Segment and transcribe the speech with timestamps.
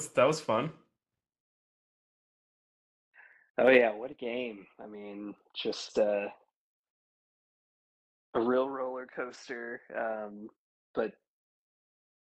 [0.00, 0.70] was that was fun.
[3.58, 4.66] Oh yeah, what a game!
[4.82, 6.28] I mean, just uh,
[8.34, 10.48] a real roller coaster, um,
[10.94, 11.12] but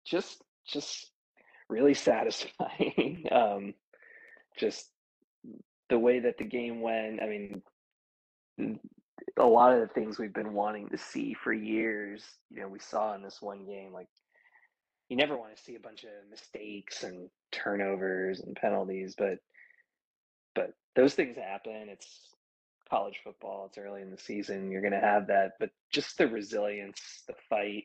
[0.05, 1.13] just just
[1.69, 3.25] really satisfying.
[3.31, 3.75] um,
[4.59, 4.91] just
[5.89, 7.23] the way that the game went.
[7.23, 7.63] I mean,
[9.39, 12.81] a lot of the things we've been wanting to see for years, you know, we
[12.81, 13.93] saw in this one game.
[13.93, 14.09] Like,
[15.11, 19.39] you never want to see a bunch of mistakes and turnovers and penalties, but
[20.55, 21.89] but those things happen.
[21.89, 22.31] It's
[22.89, 23.67] college football.
[23.67, 24.71] It's early in the season.
[24.71, 27.85] You're going to have that, but just the resilience, the fight,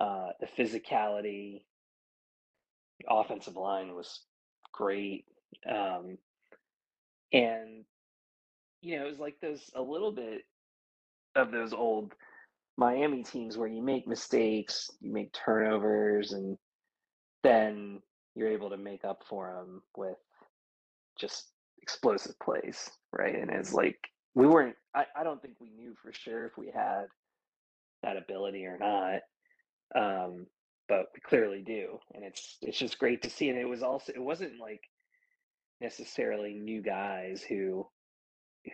[0.00, 1.62] uh, the physicality.
[3.00, 4.20] The offensive line was
[4.72, 5.26] great,
[5.70, 6.18] um,
[7.32, 7.84] and
[8.82, 10.42] you know, it was like those a little bit
[11.36, 12.14] of those old
[12.80, 16.56] Miami teams where you make mistakes, you make turnovers, and
[17.42, 18.00] then
[18.34, 20.16] you're able to make up for them with
[21.20, 21.50] just
[21.82, 23.34] explosive plays, right?
[23.34, 23.98] And it's like
[24.34, 24.76] we weren't.
[24.94, 27.04] I, I don't think we knew for sure if we had
[28.02, 29.20] that ability or not,
[29.94, 30.46] um,
[30.88, 33.50] but we clearly do, and it's it's just great to see.
[33.50, 34.80] And it was also it wasn't like
[35.82, 37.86] necessarily new guys who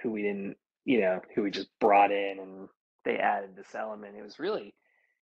[0.00, 2.69] who we didn't you know who we just brought in and
[3.06, 4.16] they added this element.
[4.18, 4.74] It was really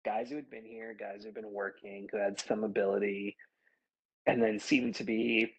[0.06, 3.36] guys who had been here, guys who'd been working, who had some ability,
[4.28, 5.54] and then seemed to be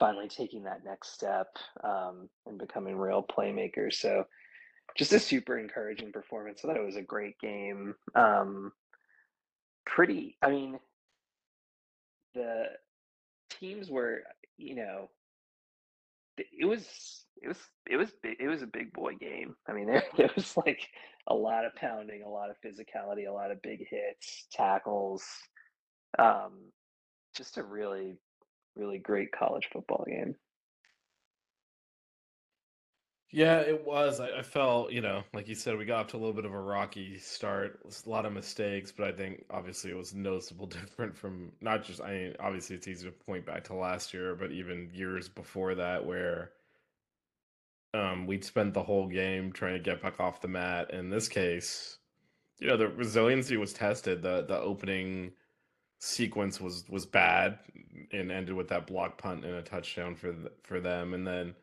[0.00, 1.46] finally taking that next step
[1.84, 3.94] um, and becoming real playmakers.
[3.94, 4.24] So
[4.96, 6.60] just a super encouraging performance.
[6.64, 7.94] I thought it was a great game.
[8.14, 8.72] Um,
[9.86, 10.78] pretty, I mean,
[12.34, 12.64] the
[13.50, 14.22] teams were,
[14.56, 15.10] you know,
[16.38, 16.86] it was
[17.42, 17.58] it was
[17.90, 19.54] it was it was a big boy game.
[19.68, 20.80] I mean, there, was like
[21.26, 25.24] a lot of pounding, a lot of physicality, a lot of big hits, tackles.
[26.18, 26.70] Um,
[27.36, 28.14] just a really
[28.76, 30.34] really great college football game.
[33.34, 34.20] Yeah, it was.
[34.20, 36.44] I, I, felt, you know, like you said, we got off to a little bit
[36.44, 37.80] of a rocky start.
[38.06, 42.02] a lot of mistakes, but I think obviously it was noticeable different from not just.
[42.02, 45.74] I mean, obviously it's easy to point back to last year, but even years before
[45.76, 46.52] that, where
[47.94, 50.90] um, we'd spent the whole game trying to get back off the mat.
[50.92, 51.98] In this case,
[52.58, 54.22] you know, the resiliency was tested.
[54.22, 55.32] The the opening
[56.00, 57.58] sequence was was bad
[58.12, 60.34] and ended with that block punt and a touchdown for
[60.64, 61.54] for them and then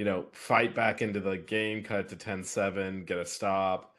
[0.00, 3.92] you know fight back into the game cut to 10-7 get a stop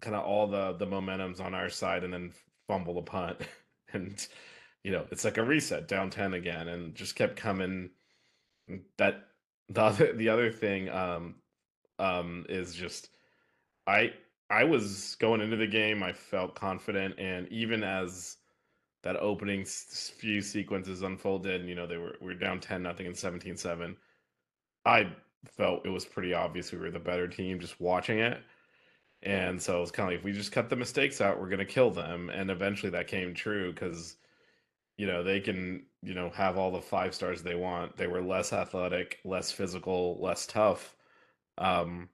[0.00, 2.32] kind of all the the momentum's on our side and then
[2.66, 3.38] fumble the punt
[3.92, 4.26] and
[4.82, 7.88] you know it's like a reset down 10 again and just kept coming
[8.98, 9.28] that
[9.68, 11.36] the other the other thing um
[12.00, 13.10] um is just
[13.86, 14.10] i
[14.50, 18.38] i was going into the game i felt confident and even as
[19.02, 23.06] that opening few sequences unfolded, and, you know, they were we were down 10 nothing
[23.06, 23.96] and 17-7.
[24.84, 25.12] I
[25.56, 28.38] felt it was pretty obvious we were the better team just watching it.
[29.22, 31.48] And so it was kind of like if we just cut the mistakes out, we're
[31.48, 32.30] going to kill them.
[32.30, 34.16] And eventually that came true because,
[34.96, 37.96] you know, they can, you know, have all the five stars they want.
[37.96, 40.96] They were less athletic, less physical, less tough.
[41.58, 42.08] Um,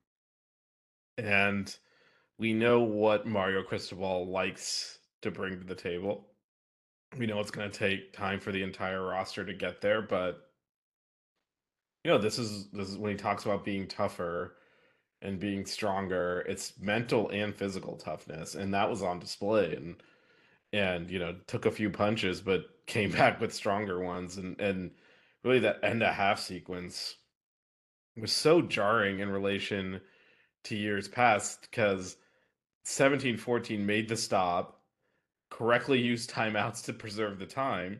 [1.16, 1.74] and
[2.38, 6.26] we know what Mario Cristobal likes to bring to the table
[7.18, 10.45] we know it's going to take time for the entire roster to get there, but
[12.06, 14.54] you know, this is this is when he talks about being tougher
[15.22, 16.44] and being stronger.
[16.48, 19.74] It's mental and physical toughness, and that was on display.
[19.74, 19.96] And
[20.72, 24.36] and you know, took a few punches, but came back with stronger ones.
[24.36, 24.92] And and
[25.42, 27.16] really, that end of half sequence
[28.16, 30.00] was so jarring in relation
[30.62, 32.16] to years past because
[32.84, 34.80] 17-14 made the stop
[35.50, 37.98] correctly used timeouts to preserve the time,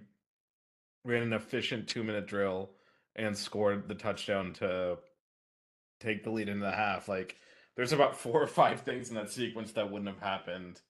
[1.05, 2.70] ran an efficient two minute drill,
[3.16, 4.98] and scored the touchdown to
[6.00, 7.08] take the lead into the half.
[7.08, 7.36] Like,
[7.74, 10.80] there's about four or five things in that sequence that wouldn't have happened,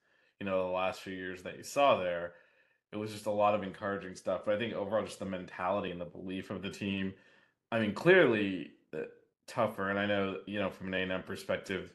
[0.40, 2.34] you know, the last few years that you saw there.
[2.93, 4.43] It was just a lot of encouraging stuff.
[4.44, 7.14] But I think overall, just the mentality and the belief of the team.
[7.73, 9.02] I mean, clearly uh,
[9.46, 9.90] tougher.
[9.90, 11.93] And I know, you know, from an A&M perspective,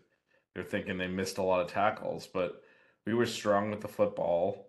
[0.53, 2.61] they're thinking they missed a lot of tackles, but
[3.05, 4.67] we were strong with the football.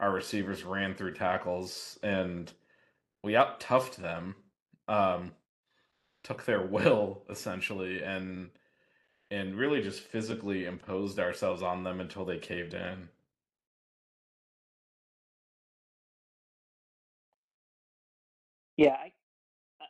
[0.00, 2.50] Our receivers ran through tackles and
[3.22, 4.36] we out toughed them.
[4.88, 5.32] Um,
[6.24, 8.50] took their will essentially and
[9.30, 13.08] and really just physically imposed ourselves on them until they caved in.
[18.76, 19.12] Yeah, I,
[19.80, 19.86] I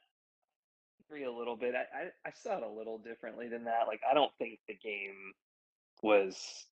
[1.07, 1.75] agree a little bit.
[1.75, 3.87] I, I, I saw it a little differently than that.
[3.87, 5.35] Like, I don't think the game
[6.03, 6.67] was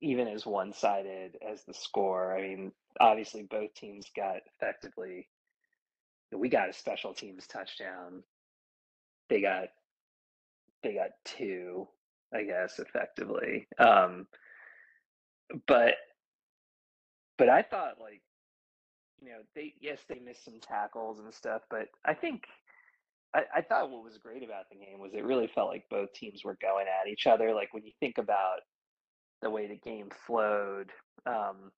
[0.00, 2.36] even as one sided as the score.
[2.36, 5.28] I mean, obviously, both teams got effectively,
[6.36, 8.22] we got a special teams touchdown.
[9.28, 9.68] They got,
[10.82, 11.88] they got two,
[12.34, 13.66] I guess, effectively.
[13.78, 14.26] Um,
[15.66, 15.94] but,
[17.36, 18.22] but I thought like,
[19.20, 22.44] you know, they yes they missed some tackles and stuff, but I think
[23.34, 26.12] I, I thought what was great about the game was it really felt like both
[26.12, 27.52] teams were going at each other.
[27.52, 28.60] Like when you think about
[29.42, 30.90] the way the game flowed,
[31.26, 31.70] um,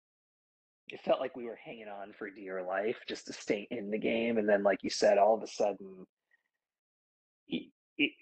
[0.91, 3.99] it felt like we were hanging on for dear life just to stay in the
[3.99, 4.39] game.
[4.39, 6.07] And then, like you said, all of a sudden,
[7.49, 8.13] it, it,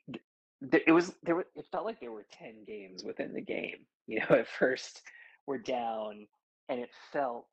[0.86, 1.36] it was there.
[1.36, 3.86] Were, it felt like there were ten games within the game.
[4.06, 5.02] You know, at first
[5.46, 6.26] we're down,
[6.68, 7.46] and it felt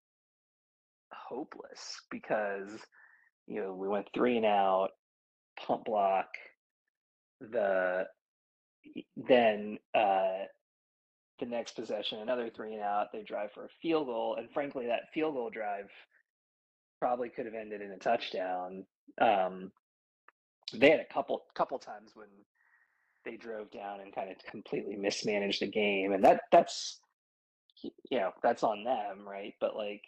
[1.13, 2.69] hopeless because
[3.47, 4.89] you know we went three and out,
[5.57, 6.27] pump block,
[7.39, 8.05] the
[9.15, 10.45] then uh,
[11.39, 13.07] the next possession another three and out.
[13.11, 15.89] They drive for a field goal, and frankly, that field goal drive
[16.99, 18.85] probably could have ended in a touchdown.
[19.19, 19.71] Um,
[20.73, 22.27] they had a couple couple times when
[23.25, 26.99] they drove down and kind of completely mismanaged the game, and that that's
[27.81, 29.53] you know that's on them, right?
[29.59, 30.01] But like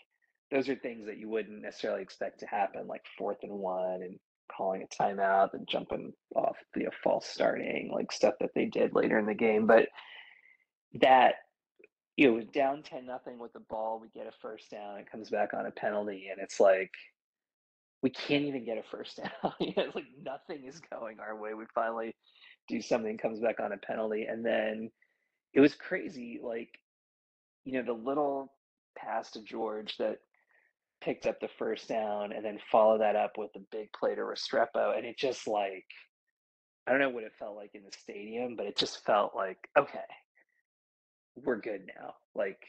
[0.52, 4.18] those are things that you wouldn't necessarily expect to happen, like fourth and one and
[4.56, 8.66] calling a timeout and jumping off the you know, false starting, like stuff that they
[8.66, 9.68] did later in the game.
[9.68, 9.90] But
[11.02, 11.36] that
[12.16, 15.30] you know, down ten nothing with the ball, we get a first down, it comes
[15.30, 16.92] back on a penalty, and it's like
[18.02, 19.54] we can't even get a first down.
[19.60, 21.54] it's like nothing is going our way.
[21.54, 22.16] We finally
[22.68, 24.92] do something, comes back on a penalty, and then
[25.54, 26.40] it was crazy.
[26.42, 26.70] Like,
[27.66, 28.52] you know, the little
[28.98, 30.18] pass to George that
[31.02, 34.22] picked up the first down and then follow that up with the big play to
[34.22, 34.98] Restrepo.
[34.98, 35.86] And it just like,
[36.88, 39.60] I don't know what it felt like in the stadium, but it just felt like,
[39.78, 40.00] okay,
[41.44, 42.16] we're good now.
[42.36, 42.60] Like,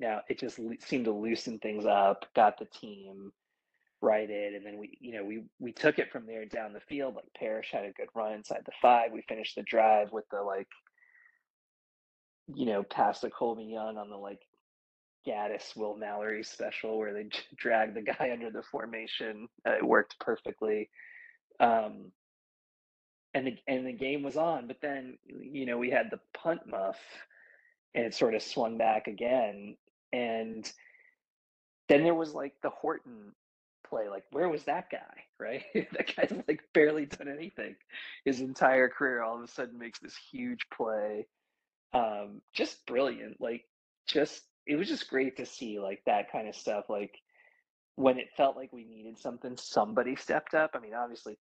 [0.00, 3.32] now it just seemed to loosen things up, got the team
[4.00, 7.14] righted, and then we, you know, we we took it from there down the field.
[7.14, 9.12] Like Parrish had a good run inside the five.
[9.12, 10.68] We finished the drive with the like,
[12.54, 14.40] you know, pass to Colbie Young on the like
[15.26, 19.48] Gattis Will Mallory special where they drag the guy under the formation.
[19.66, 20.90] Uh, it worked perfectly.
[21.60, 22.10] Um,
[23.34, 26.60] and the and the game was on, but then you know we had the punt
[26.66, 26.98] muff,
[27.94, 29.76] and it sort of swung back again,
[30.12, 30.70] and
[31.88, 33.32] then there was like the Horton
[33.88, 34.08] play.
[34.08, 34.98] Like, where was that guy?
[35.42, 37.74] Right, that guy's like barely done anything
[38.24, 39.24] his entire career.
[39.24, 41.26] All of a sudden, makes this huge play.
[41.92, 43.40] Um, just brilliant.
[43.40, 43.64] Like,
[44.06, 46.84] just it was just great to see like that kind of stuff.
[46.88, 47.18] Like
[47.96, 50.70] when it felt like we needed something, somebody stepped up.
[50.74, 51.36] I mean, obviously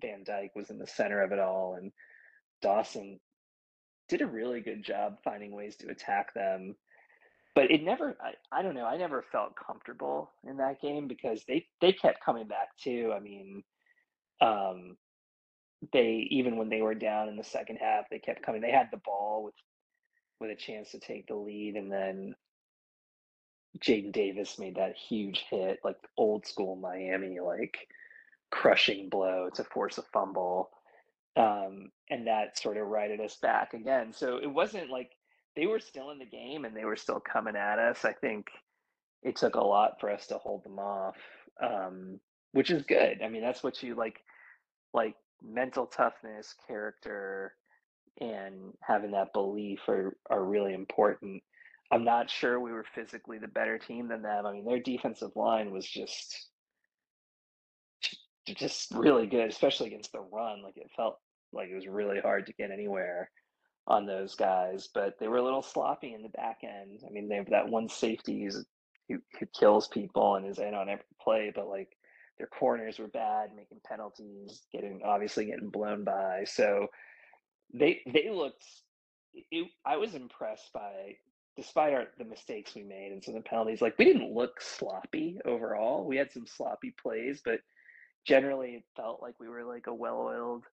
[0.00, 1.92] Van Dyke was in the center of it all, and
[2.62, 3.20] Dawson
[4.12, 6.76] did a really good job finding ways to attack them.
[7.54, 11.44] But it never, I, I don't know, I never felt comfortable in that game because
[11.48, 13.12] they, they kept coming back too.
[13.16, 13.62] I mean,
[14.40, 14.96] um,
[15.92, 18.60] they, even when they were down in the second half, they kept coming.
[18.60, 19.54] They had the ball with,
[20.40, 21.76] with a chance to take the lead.
[21.76, 22.34] And then
[23.78, 27.88] Jaden Davis made that huge hit, like old school Miami, like
[28.50, 30.70] crushing blow to force a fumble.
[31.36, 34.12] Um, and that sort of righted us back again.
[34.12, 35.12] So it wasn't like
[35.56, 38.04] they were still in the game and they were still coming at us.
[38.04, 38.48] I think
[39.22, 41.16] it took a lot for us to hold them off,
[41.62, 42.20] um,
[42.52, 43.22] which is good.
[43.22, 44.20] I mean, that's what you like,
[44.92, 47.54] like mental toughness, character,
[48.20, 51.42] and having that belief are, are really important.
[51.90, 54.46] I'm not sure we were physically the better team than them.
[54.46, 56.48] I mean, their defensive line was just
[58.46, 60.62] just really good, especially against the run.
[60.62, 61.18] Like it felt
[61.52, 63.30] like it was really hard to get anywhere
[63.86, 67.00] on those guys, but they were a little sloppy in the back end.
[67.06, 68.48] I mean, they have that one safety
[69.08, 71.88] who, who kills people and is in on every play, but like
[72.38, 76.44] their corners were bad, making penalties, getting obviously getting blown by.
[76.46, 76.88] So
[77.74, 78.64] they they looked.
[79.50, 81.16] It, I was impressed by
[81.56, 84.60] despite our the mistakes we made and some of the penalties, like we didn't look
[84.60, 86.06] sloppy overall.
[86.06, 87.60] We had some sloppy plays, but
[88.26, 90.64] generally it felt like we were like a well-oiled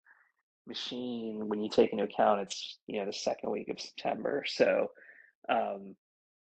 [0.68, 4.44] machine when you take into account it's you know the second week of September.
[4.48, 4.88] So
[5.50, 5.96] um,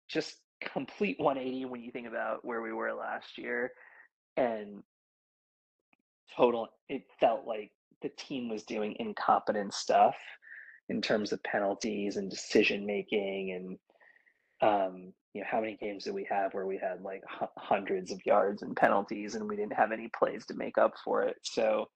[0.09, 0.35] just
[0.73, 3.71] complete 180 when you think about where we were last year
[4.35, 4.81] and
[6.35, 7.71] total it felt like
[8.01, 10.15] the team was doing incompetent stuff
[10.89, 13.77] in terms of penalties and decision making
[14.61, 17.47] and um, you know, how many games did we have where we had like h-
[17.57, 21.21] hundreds of yards and penalties and we didn't have any plays to make up for
[21.21, 21.37] it?
[21.43, 21.89] So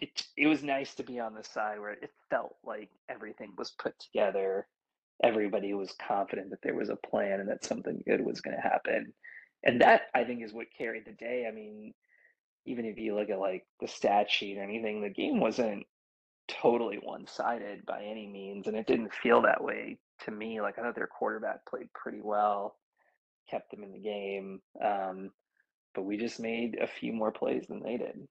[0.00, 3.70] it it was nice to be on the side where it felt like everything was
[3.70, 4.66] put together.
[5.24, 8.62] Everybody was confident that there was a plan and that something good was going to
[8.62, 9.14] happen.
[9.64, 11.46] And that I think is what carried the day.
[11.48, 11.94] I mean,
[12.66, 15.84] even if you look at like the stat sheet or anything, the game wasn't
[16.48, 20.60] totally one-sided by any means, and it didn't feel that way to me.
[20.60, 22.76] Like I thought their quarterback played pretty well,
[23.50, 25.30] kept them in the game, um,
[25.94, 28.28] but we just made a few more plays than they did.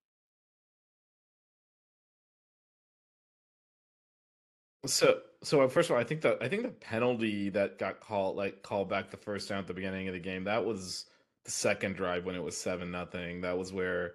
[4.85, 7.99] So, so uh, first of all, I think that I think the penalty that got
[7.99, 11.05] called, like called back the first down at the beginning of the game, that was
[11.43, 13.41] the second drive when it was seven nothing.
[13.41, 14.13] That was where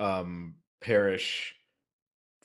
[0.00, 1.54] um Parrish,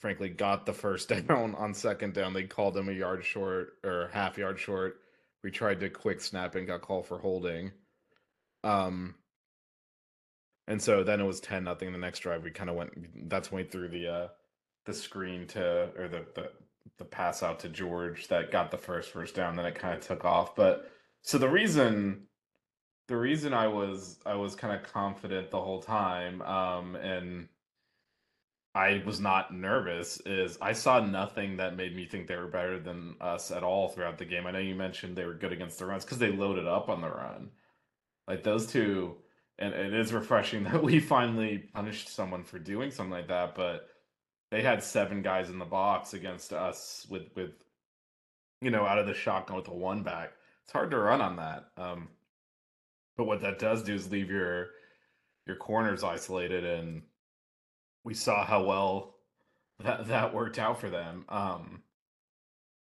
[0.06, 2.32] frankly, got the first down on second down.
[2.32, 4.98] They called him a yard short or half yard short.
[5.44, 7.72] We tried to quick snap and got called for holding.
[8.64, 9.16] Um,
[10.68, 11.92] and so then it was ten nothing.
[11.92, 13.30] The next drive, we kind of went.
[13.32, 14.28] That's when we threw the uh
[14.86, 16.52] the screen to or the the
[17.00, 19.56] the pass out to George that got the first first down.
[19.56, 20.56] Then it kind of took off.
[20.56, 20.88] But
[21.24, 22.28] so the reason
[23.08, 27.48] the reason I was I was kind of confident the whole time, um, and
[28.76, 32.78] I was not nervous is I saw nothing that made me think they were better
[32.78, 34.46] than us at all throughout the game.
[34.46, 37.00] I know you mentioned they were good against the runs because they loaded up on
[37.00, 37.52] the run.
[38.28, 39.16] Like those two,
[39.58, 43.88] and it is refreshing that we finally punished someone for doing something like that, but
[44.52, 47.52] they had seven guys in the box against us with with
[48.62, 50.34] you know out of the shotgun with a one back.
[50.66, 51.68] It's hard to run on that.
[51.78, 52.10] Um,
[53.16, 54.68] but what that does do is leave your
[55.48, 57.04] your corners isolated, and
[58.06, 59.16] we saw how well
[59.84, 61.26] that that worked out for them.
[61.28, 61.82] Um,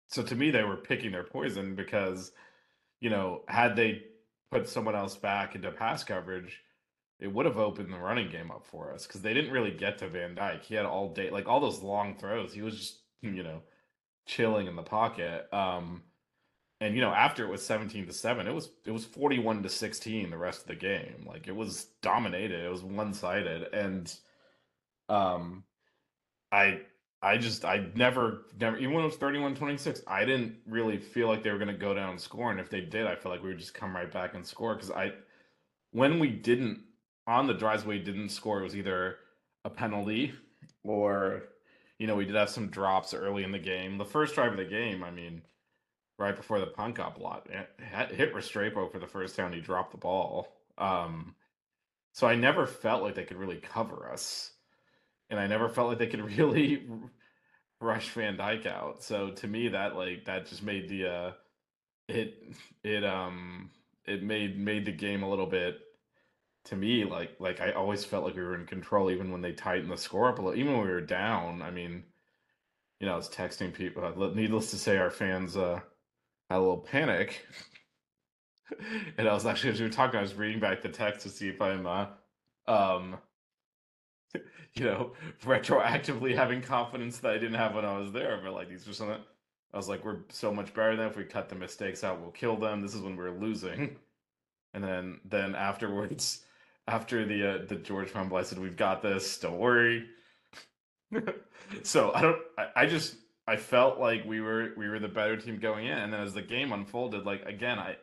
[0.09, 2.31] so to me, they were picking their poison because
[3.01, 4.03] you know had they
[4.51, 6.61] put someone else back into pass coverage
[7.19, 9.97] it would have opened the running game up for us because they didn't really get
[9.99, 10.63] to Van Dyke.
[10.63, 12.53] He had all day, like all those long throws.
[12.53, 13.61] He was just, you know,
[14.27, 15.51] chilling in the pocket.
[15.51, 16.03] Um,
[16.79, 19.63] and you know, after it was seventeen to seven, it was it was forty one
[19.63, 21.25] to sixteen the rest of the game.
[21.25, 22.63] Like it was dominated.
[22.63, 24.13] It was one sided, and
[25.09, 25.63] um,
[26.51, 26.81] I
[27.21, 31.43] I just I never never even when it was 31-26, I didn't really feel like
[31.43, 32.51] they were going to go down and score.
[32.51, 34.75] And if they did, I feel like we would just come right back and score
[34.75, 35.13] because I
[35.91, 36.81] when we didn't
[37.27, 39.17] on the drives we didn't score, it was either
[39.65, 40.33] a penalty
[40.83, 41.43] or,
[41.99, 43.97] you know, we did have some drops early in the game.
[43.97, 45.41] The first drive of the game, I mean,
[46.17, 49.53] right before the punt got blocked, hit Restrepo for the first down.
[49.53, 50.47] He dropped the ball.
[50.77, 51.35] Um,
[52.13, 54.51] so I never felt like they could really cover us,
[55.29, 56.88] and I never felt like they could really
[57.79, 59.03] rush Van Dyke out.
[59.03, 61.31] So to me, that like that just made the uh,
[62.07, 63.69] it it um
[64.05, 65.79] it made made the game a little bit
[66.65, 69.53] to me, like like I always felt like we were in control, even when they
[69.53, 70.60] tightened the score up a little.
[70.60, 72.03] Even when we were down, I mean,
[73.00, 74.03] you know, I was texting people.
[74.03, 75.79] Uh, needless to say, our fans uh,
[76.50, 77.46] had a little panic,
[79.17, 81.29] and I was actually as we were talking, I was reading back the text to
[81.29, 82.07] see if I'm, uh,
[82.67, 83.17] um,
[84.74, 88.39] you know, retroactively having confidence that I didn't have when I was there.
[88.43, 89.22] But like these were something.
[89.74, 92.31] I was like, we're so much better than if we cut the mistakes out, we'll
[92.31, 92.81] kill them.
[92.81, 93.98] This is when we we're losing.
[94.74, 96.43] And then then afterwards,
[96.88, 99.39] after the uh, the George fumble, I said, "We've got this.
[99.39, 100.05] Don't worry."
[101.84, 102.38] so I don't.
[102.60, 103.15] I, I, just
[103.48, 106.34] I felt like we were we were the better team going in, and then as
[106.34, 107.96] the game unfolded, like again, I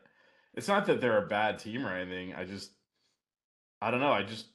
[0.54, 2.34] it's not that they're a bad team or anything.
[2.34, 2.72] I just
[3.80, 4.12] I don't know.
[4.12, 4.46] I just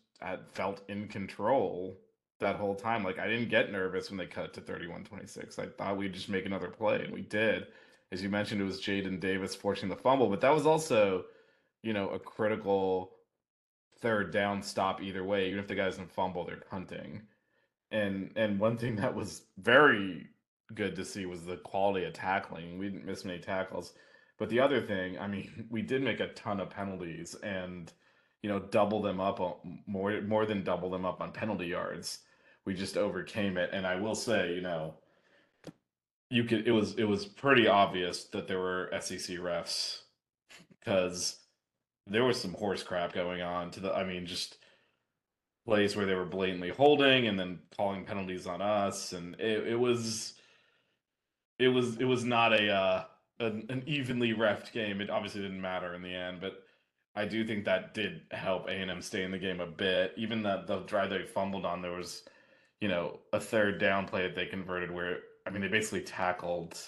[0.51, 1.99] felt in control
[2.39, 3.03] that whole time.
[3.03, 5.59] Like I didn't get nervous when they cut to 31-26.
[5.59, 7.67] I thought we'd just make another play, and we did.
[8.11, 11.25] As you mentioned, it was Jaden Davis forcing the fumble, but that was also,
[11.83, 13.11] you know, a critical
[14.01, 15.47] third down stop either way.
[15.47, 17.21] Even if the guy doesn't fumble, they're punting.
[17.91, 20.27] And and one thing that was very
[20.73, 22.77] good to see was the quality of tackling.
[22.77, 23.93] We didn't miss many tackles.
[24.37, 27.91] But the other thing, I mean, we did make a ton of penalties and
[28.41, 32.19] you know, double them up on more more than double them up on penalty yards.
[32.65, 33.69] We just overcame it.
[33.73, 34.95] And I will say, you know,
[36.29, 40.01] you could it was it was pretty obvious that there were SEC refs
[40.79, 41.37] because
[42.07, 44.57] there was some horse crap going on to the I mean just
[45.65, 49.79] plays where they were blatantly holding and then calling penalties on us and it, it
[49.79, 50.33] was
[51.59, 53.03] it was it was not a uh
[53.39, 56.63] an, an evenly refed game it obviously didn't matter in the end but
[57.19, 60.67] I do think that did help A&M stay in the game a bit even that
[60.67, 62.23] the drive they fumbled on there was
[62.79, 66.79] you know a third down play that they converted where I mean they basically tackled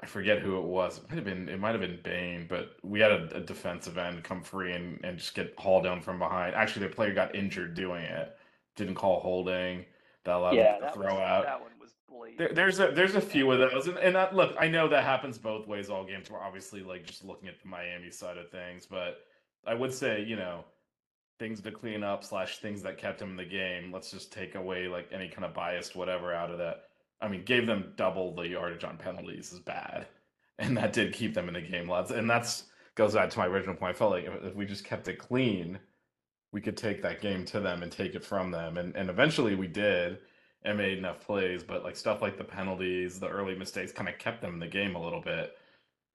[0.00, 0.98] I forget who it was.
[0.98, 3.98] It might have been it might have been Bain, but we had a, a, defensive
[3.98, 6.54] end come free and, and just get hauled down from behind.
[6.54, 8.36] Actually, the player got injured doing it.
[8.76, 9.84] Didn't call holding.
[10.24, 11.46] that allowed him to that was throw out.
[11.46, 12.54] that one was There, blatant.
[12.54, 15.36] there's a there's a few of those, and, and that, look, I know that happens
[15.36, 15.90] both ways.
[15.90, 19.26] All games We're obviously like just looking at the Miami side of things, but
[19.68, 20.64] I would say you know
[21.38, 23.92] things to clean up slash things that kept him in the game.
[23.92, 26.84] Let's just take away like any kind of biased whatever out of that.
[27.20, 30.06] I mean, gave them double the yardage on penalties is bad,
[30.58, 31.88] and that did keep them in the game.
[31.88, 33.94] Lots, and that's goes back to my original point.
[33.94, 35.78] I felt like if, we just kept it clean,
[36.52, 39.54] we could take that game to them and take it from them, and and eventually
[39.54, 40.18] we did
[40.64, 41.62] and made enough plays.
[41.62, 44.66] But like stuff like the penalties, the early mistakes, kind of kept them in the
[44.66, 45.56] game a little bit.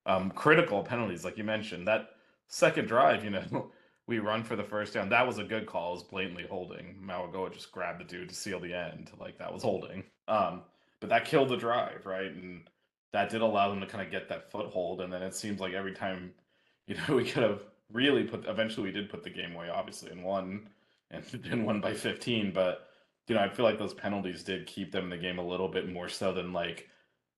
[0.06, 2.10] Um, critical penalties, like you mentioned, that
[2.54, 3.70] second drive, you know.
[4.06, 5.08] we run for the first down.
[5.08, 5.90] That was a good call.
[5.90, 6.96] It was blatantly holding.
[7.02, 9.10] Mauigoa just grabbed the dude to seal the end.
[9.18, 10.04] Like that was holding.
[10.28, 10.62] Um,
[11.00, 12.30] but that killed the drive, right?
[12.30, 12.68] And
[13.12, 15.00] that did allow them to kind of get that foothold.
[15.00, 16.32] And then it seems like every time,
[16.86, 18.46] you know, we could have really put.
[18.46, 20.68] Eventually, we did put the game away, obviously, and won,
[21.10, 22.52] and and won by 15.
[22.52, 22.88] But
[23.26, 25.68] you know, I feel like those penalties did keep them in the game a little
[25.68, 26.88] bit more so than like,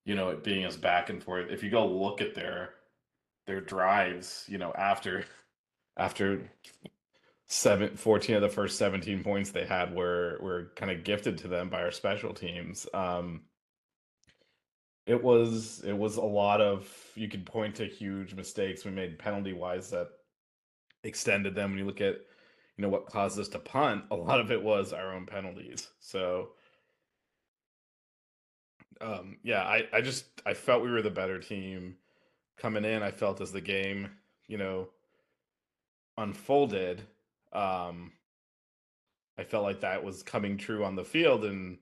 [0.04, 1.48] you know, it being as back and forth.
[1.48, 2.70] If you go look at their
[3.46, 5.24] their drives, you know, after
[5.96, 6.50] after
[7.46, 11.48] seven, 14 of the first 17 points they had were were kind of gifted to
[11.48, 12.86] them by our special teams.
[12.92, 13.42] Um,
[15.06, 19.18] it was it was a lot of you could point to huge mistakes we made
[19.18, 20.08] penalty wise that
[21.04, 21.70] extended them.
[21.70, 22.16] When you look at
[22.76, 25.88] you know what caused us to punt, a lot of it was our own penalties.
[26.00, 26.50] So
[29.00, 31.96] um, yeah, I I just I felt we were the better team
[32.56, 33.02] coming in.
[33.02, 34.10] I felt as the game
[34.48, 34.88] you know
[36.18, 37.02] unfolded,
[37.52, 38.12] um,
[39.38, 41.44] I felt like that was coming true on the field.
[41.44, 41.78] And,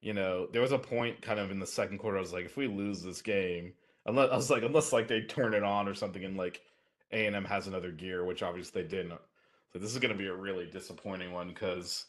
[0.00, 2.46] you know, there was a point kind of in the second quarter, I was like,
[2.46, 3.72] if we lose this game,
[4.06, 6.62] unless I was like, unless like they turn it on or something and like
[7.12, 9.18] A and M has another gear, which obviously they didn't.
[9.72, 12.06] So this is gonna be a really disappointing one because,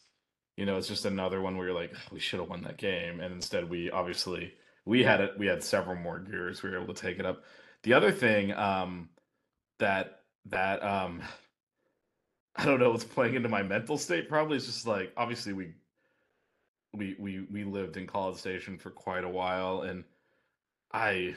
[0.56, 3.20] you know, it's just another one where you're like, we should have won that game.
[3.20, 4.54] And instead we obviously
[4.86, 6.62] we had it we had several more gears.
[6.62, 7.44] We were able to take it up.
[7.82, 9.10] The other thing um
[9.78, 11.22] that that um
[12.56, 14.28] I don't know what's playing into my mental state.
[14.28, 15.72] Probably is just like obviously we
[16.92, 20.04] we we we lived in College Station for quite a while, and
[20.92, 21.36] I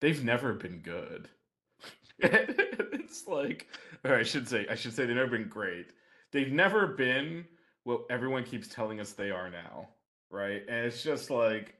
[0.00, 1.28] they've never been good.
[2.18, 3.66] it's like,
[4.04, 5.86] or I should say, I should say they've never been great.
[6.32, 7.46] They've never been
[7.84, 9.88] what everyone keeps telling us they are now,
[10.30, 10.62] right?
[10.68, 11.74] And it's just like,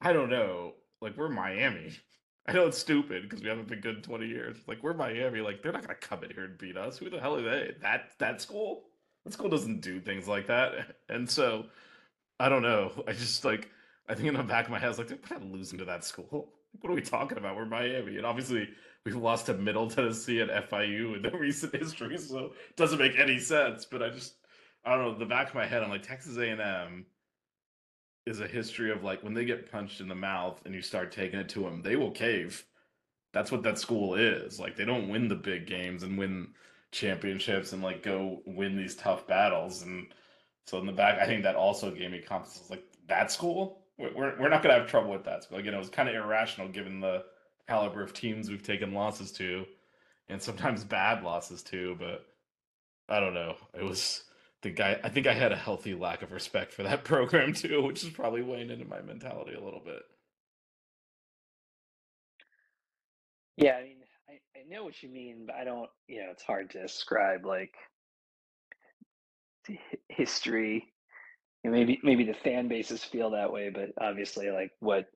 [0.00, 1.92] I don't know, like we're Miami.
[2.46, 4.58] I know it's stupid because we haven't been good in 20 years.
[4.66, 6.98] Like we're Miami, like they're not gonna come in here and beat us.
[6.98, 7.74] Who the hell are they?
[7.80, 8.84] That that school?
[9.24, 10.96] That school doesn't do things like that.
[11.08, 11.66] And so
[12.40, 12.90] I don't know.
[13.08, 13.70] I just like
[14.08, 15.84] I think in the back of my head, I was like, we're not losing to
[15.86, 16.52] that school.
[16.80, 17.56] What are we talking about?
[17.56, 18.68] We're Miami, and obviously
[19.04, 23.16] we've lost to Middle Tennessee and FIU in the recent history, so it doesn't make
[23.16, 23.86] any sense.
[23.86, 24.34] But I just
[24.84, 25.18] I don't know.
[25.18, 27.06] The back of my head, I'm like Texas A&M
[28.26, 31.12] is a history of like when they get punched in the mouth and you start
[31.12, 32.64] taking it to them, they will cave.
[33.32, 34.58] That's what that school is.
[34.58, 36.48] Like they don't win the big games and win
[36.92, 39.82] championships and like go win these tough battles.
[39.82, 40.06] And
[40.66, 42.70] so in the back, I think that also gave me confidence.
[42.70, 45.58] Like that school, we're we're not gonna have trouble with that school.
[45.58, 47.24] Again, it was kind of irrational given the
[47.68, 49.64] caliber of teams we've taken losses to,
[50.28, 51.96] and sometimes bad losses too.
[51.98, 52.24] But
[53.08, 53.56] I don't know.
[53.78, 54.24] It was
[54.64, 57.82] think I I think I had a healthy lack of respect for that program too,
[57.82, 60.02] which is probably weighing into my mentality a little bit.
[63.56, 63.98] Yeah, I mean,
[64.28, 67.44] I, I know what you mean, but I don't, you know, it's hard to describe
[67.44, 67.74] like
[70.08, 70.92] history.
[71.62, 75.06] And maybe maybe the fan bases feel that way, but obviously like what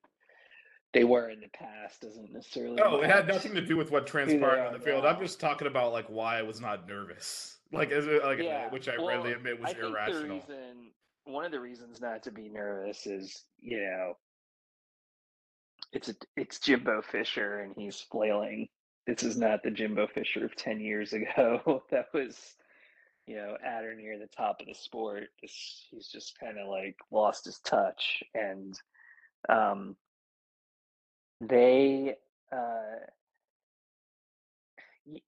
[0.95, 4.07] they were in the past doesn't necessarily Oh, it had nothing to do with what
[4.07, 5.05] transpired on the field.
[5.05, 7.58] I'm just talking about like why I was not nervous.
[7.73, 10.37] Like, as like Yeah, which I well, readily admit was I think the irrational.
[10.37, 10.91] reason,
[11.25, 14.15] one of the reasons not to be nervous is, you know,
[15.93, 18.69] it's a, it's Jimbo Fisher and he's flailing.
[19.07, 22.57] This is not the Jimbo Fisher of 10 years ago that was,
[23.27, 25.25] you know, at or near the top of the sport.
[25.43, 28.23] This, he's just kind of like lost his touch.
[28.35, 28.79] And
[29.49, 29.97] um,
[31.41, 32.17] they,
[32.53, 33.07] uh,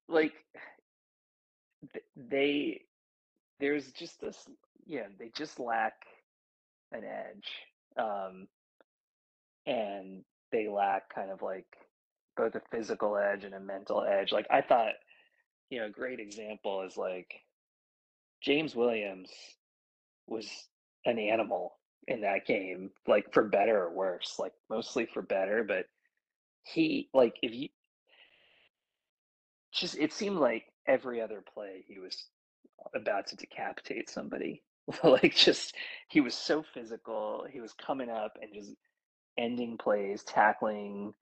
[0.09, 0.35] like,
[2.17, 2.83] they,
[3.59, 4.49] there's just this,
[4.87, 5.95] yeah, they just lack
[6.93, 7.51] an edge.
[7.97, 8.49] Um,
[9.67, 11.67] and they lack kind of like
[12.37, 14.33] both a physical edge and a mental edge.
[14.33, 14.93] Like I thought,
[15.69, 17.33] you know, a great example is like
[18.41, 19.31] James Williams
[20.27, 20.49] was
[21.05, 21.75] an animal
[22.09, 25.87] in that game, like for better or worse, like mostly for better, but
[26.65, 27.69] he like if you
[29.73, 32.27] just it seemed like every other play he was
[32.95, 34.63] about to decapitate somebody.
[35.05, 35.75] like just
[36.09, 37.47] he was so physical.
[37.51, 38.73] He was coming up and just
[39.39, 41.15] ending plays, tackling,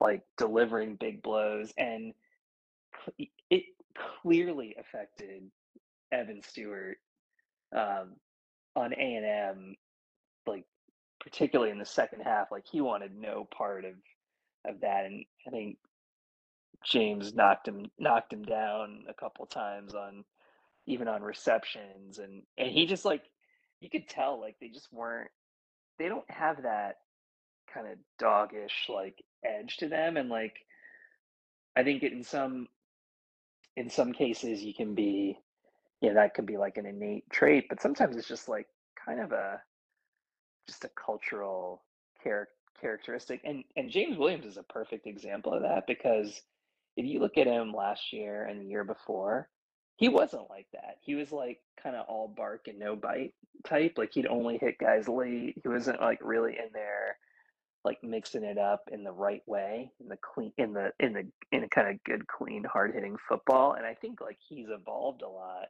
[0.00, 2.12] like delivering big blows, and
[3.50, 3.64] it
[4.22, 5.42] clearly affected
[6.12, 6.98] Evan Stewart
[7.74, 8.14] um,
[8.74, 9.76] on A and M,
[10.46, 10.64] like
[11.20, 12.48] particularly in the second half.
[12.50, 13.94] Like he wanted no part of
[14.66, 15.78] of that, and I think
[16.84, 20.24] James knocked him knocked him down a couple times on
[20.86, 23.22] even on receptions, and and he just like
[23.80, 25.30] you could tell like they just weren't
[25.98, 26.96] they don't have that
[27.72, 30.56] kind of doggish like edge to them, and like
[31.76, 32.68] I think in some
[33.76, 35.38] in some cases you can be
[36.00, 38.66] yeah that could be like an innate trait but sometimes it's just like
[39.04, 39.60] kind of a
[40.68, 41.82] just a cultural
[42.22, 42.48] char-
[42.80, 46.42] characteristic and and james williams is a perfect example of that because
[46.96, 49.48] if you look at him last year and the year before
[49.96, 50.98] he wasn't like that.
[51.00, 53.32] He was like kind of all bark and no bite
[53.64, 55.58] type like he'd only hit guys late.
[55.62, 57.16] He wasn't like really in there
[57.86, 61.24] like mixing it up in the right way in the clean in the in the
[61.52, 65.22] in a kind of good clean hard hitting football and i think like he's evolved
[65.22, 65.68] a lot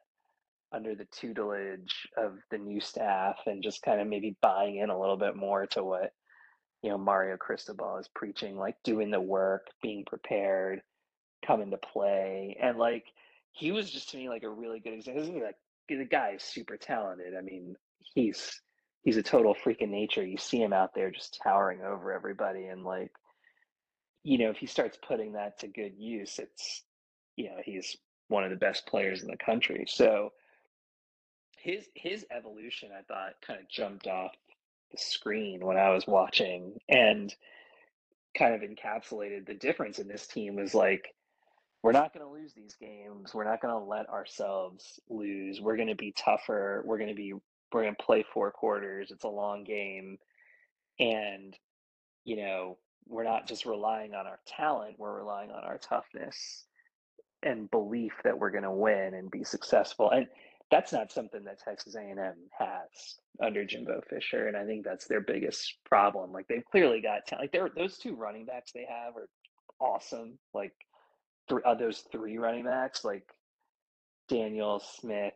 [0.72, 4.98] under the tutelage of the new staff and just kind of maybe buying in a
[4.98, 6.14] little bit more to what
[6.82, 10.80] you know Mario Cristobal is preaching like doing the work being prepared
[11.44, 13.04] coming into play and like
[13.52, 15.56] he was just to me like a really good example like
[15.88, 17.76] the guy is super talented i mean
[18.14, 18.60] he's
[19.06, 20.26] he's a total freak nature.
[20.26, 23.12] You see him out there just towering over everybody, and like,
[24.24, 26.82] you know, if he starts putting that to good use, it's
[27.36, 27.96] you know he's
[28.28, 29.86] one of the best players in the country.
[29.88, 30.32] So
[31.56, 34.32] his his evolution, I thought, kind of jumped off
[34.90, 37.32] the screen when I was watching, and
[38.36, 41.14] kind of encapsulated the difference in this team was like
[41.82, 43.34] we're not going to lose these games.
[43.34, 45.60] We're not going to let ourselves lose.
[45.60, 46.82] We're going to be tougher.
[46.84, 47.34] We're going to be
[47.72, 49.10] we're going to play four quarters.
[49.10, 50.18] It's a long game.
[50.98, 51.54] And,
[52.24, 56.64] you know, we're not just relying on our talent, we're relying on our toughness
[57.42, 60.10] and belief that we're going to win and be successful.
[60.10, 60.26] And
[60.70, 65.20] that's not something that Texas A&M has under Jimbo Fisher, and I think that's their
[65.20, 66.32] biggest problem.
[66.32, 67.44] Like they've clearly got talent.
[67.44, 69.28] Like they're those two running backs they have are
[69.80, 70.38] awesome.
[70.54, 70.72] Like
[71.48, 73.24] th- uh, those three running backs, like
[74.28, 75.34] Daniel Smith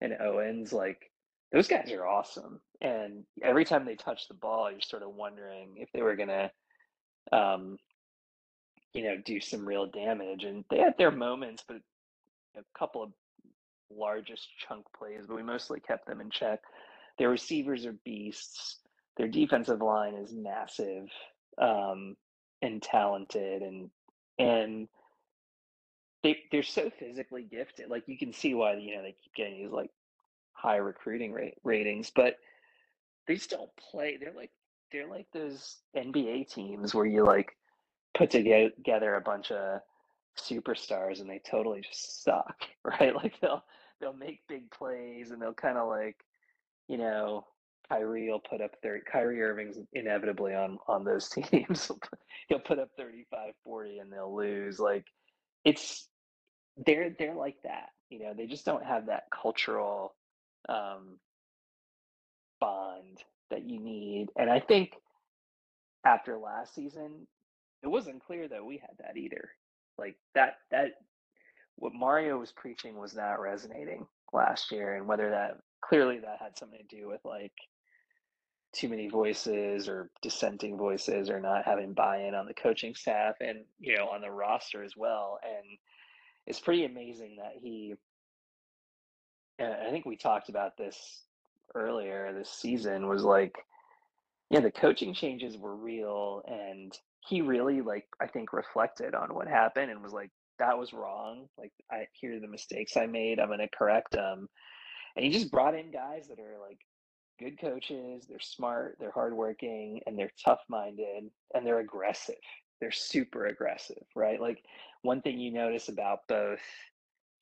[0.00, 1.10] and Owens, like
[1.52, 2.60] those guys are awesome.
[2.80, 6.50] And every time they touch the ball, you're sort of wondering if they were gonna,
[7.32, 7.78] um,
[8.92, 10.44] you know, do some real damage.
[10.44, 11.78] And they had their moments, but
[12.56, 13.10] a couple of
[13.90, 16.60] largest chunk plays, but we mostly kept them in check.
[17.18, 18.78] Their receivers are beasts.
[19.16, 21.08] Their defensive line is massive
[21.58, 22.16] um,
[22.62, 23.90] and talented, and
[24.38, 24.88] and
[26.24, 27.90] they they're so physically gifted.
[27.90, 29.90] Like you can see why you know they keep getting these like
[30.52, 32.38] high recruiting rate ratings, but
[33.28, 34.16] they don't play.
[34.18, 34.50] They're like
[34.90, 37.56] they're like those NBA teams where you like
[38.14, 39.80] put together a bunch of
[40.38, 43.14] superstars and they totally just suck, right?
[43.14, 43.62] Like they'll
[44.00, 46.16] they'll make big plays and they'll kind of like,
[46.88, 47.46] you know,
[47.88, 51.90] Kyrie will put up 30 Kyrie Irving's inevitably on on those teams.
[52.48, 54.78] He'll put up 35 40 and they'll lose.
[54.78, 55.04] Like
[55.64, 56.08] it's
[56.76, 57.90] they're they're like that.
[58.10, 60.14] You know, they just don't have that cultural
[60.68, 61.18] um,
[62.60, 63.18] bond
[63.50, 64.28] that you need.
[64.36, 64.92] And I think
[66.04, 67.26] after last season,
[67.82, 69.50] it wasn't clear that we had that either.
[69.98, 70.92] Like that that
[71.76, 76.58] what Mario was preaching was not resonating last year, and whether that clearly that had
[76.58, 77.52] something to do with like
[78.74, 83.64] too many voices or dissenting voices or not having buy-in on the coaching staff and
[83.78, 85.78] you know on the roster as well and
[86.46, 87.94] it's pretty amazing that he
[89.60, 91.22] I think we talked about this
[91.74, 93.54] earlier this season was like,
[94.50, 99.48] yeah, the coaching changes were real and he really like I think reflected on what
[99.48, 101.48] happened and was like, that was wrong.
[101.56, 103.38] Like I here are the mistakes I made.
[103.38, 104.48] I'm gonna correct them.
[105.16, 106.78] And he just brought in guys that are like
[107.38, 112.34] good coaches, they're smart, they're hardworking, and they're tough minded and they're aggressive.
[112.84, 114.38] They're super aggressive, right?
[114.38, 114.62] Like
[115.00, 116.60] one thing you notice about both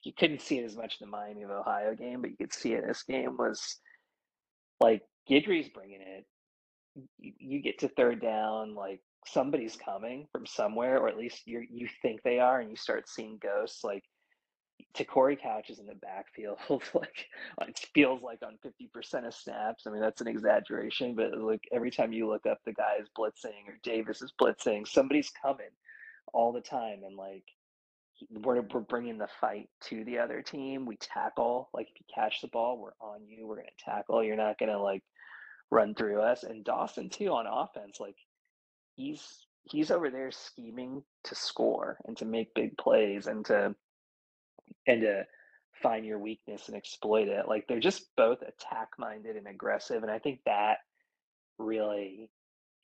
[0.04, 2.52] you couldn't see it as much in the Miami of Ohio game, but you could
[2.52, 3.80] see it in this game was
[4.78, 6.24] like Guidry's bringing it.
[7.18, 11.66] You, you get to third down, like somebody's coming from somewhere, or at least you
[11.68, 13.82] you think they are, and you start seeing ghosts.
[13.82, 14.04] Like
[14.94, 16.58] Te'Cory Couch is in the backfield,
[16.94, 17.26] like
[17.62, 19.86] it feels like on fifty percent of snaps.
[19.86, 23.08] I mean that's an exaggeration, but like every time you look up, the guy is
[23.16, 24.86] blitzing or Davis is blitzing.
[24.86, 25.70] Somebody's coming
[26.32, 27.44] all the time, and like
[28.30, 30.86] we're we're bringing the fight to the other team.
[30.86, 31.70] We tackle.
[31.72, 33.46] Like if you catch the ball, we're on you.
[33.46, 34.22] We're gonna tackle.
[34.22, 35.02] You're not gonna like
[35.70, 36.42] run through us.
[36.42, 38.16] And Dawson too on offense, like
[38.94, 43.74] he's he's over there scheming to score and to make big plays and to
[44.86, 45.24] and to
[45.82, 47.48] find your weakness and exploit it.
[47.48, 50.02] Like they're just both attack minded and aggressive.
[50.02, 50.78] And I think that
[51.58, 52.30] really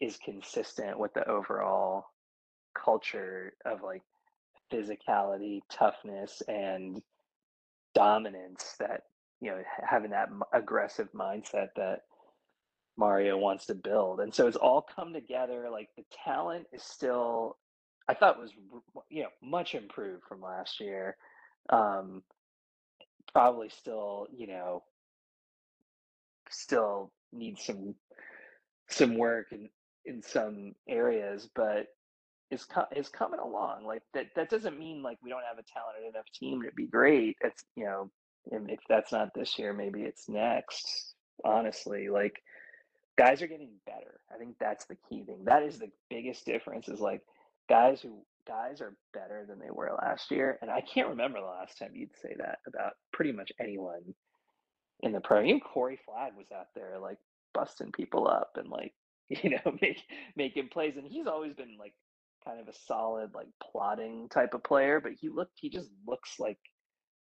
[0.00, 2.06] is consistent with the overall
[2.74, 4.02] culture of like
[4.72, 7.02] physicality, toughness, and
[7.94, 9.02] dominance that
[9.40, 12.00] you know having that aggressive mindset that
[12.96, 14.20] Mario wants to build.
[14.20, 15.68] And so it's all come together.
[15.70, 17.56] Like the talent is still,
[18.08, 18.52] I thought was
[19.08, 21.16] you know much improved from last year.
[21.70, 22.22] Um,
[23.32, 24.82] probably still you know
[26.50, 27.94] still needs some
[28.88, 29.68] some work in
[30.04, 31.86] in some areas, but
[32.50, 33.84] is co- is coming along.
[33.84, 36.86] Like that that doesn't mean like we don't have a talented enough team to be
[36.86, 37.36] great.
[37.42, 38.10] It's you know,
[38.50, 41.14] if that's not this year, maybe it's next.
[41.44, 42.42] Honestly, like
[43.18, 44.20] guys are getting better.
[44.34, 45.44] I think that's the key thing.
[45.44, 46.88] That is the biggest difference.
[46.88, 47.20] Is like
[47.68, 51.46] guys who guys are better than they were last year, and I can't remember the
[51.46, 54.14] last time you'd say that about pretty much anyone
[55.00, 55.42] in the pro.
[55.42, 57.18] Even Corey Flagg was out there like
[57.54, 58.92] busting people up and like
[59.28, 59.98] you know make,
[60.36, 61.94] making plays, and he's always been like
[62.44, 66.36] kind of a solid like plotting type of player, but he looked he just looks
[66.38, 66.58] like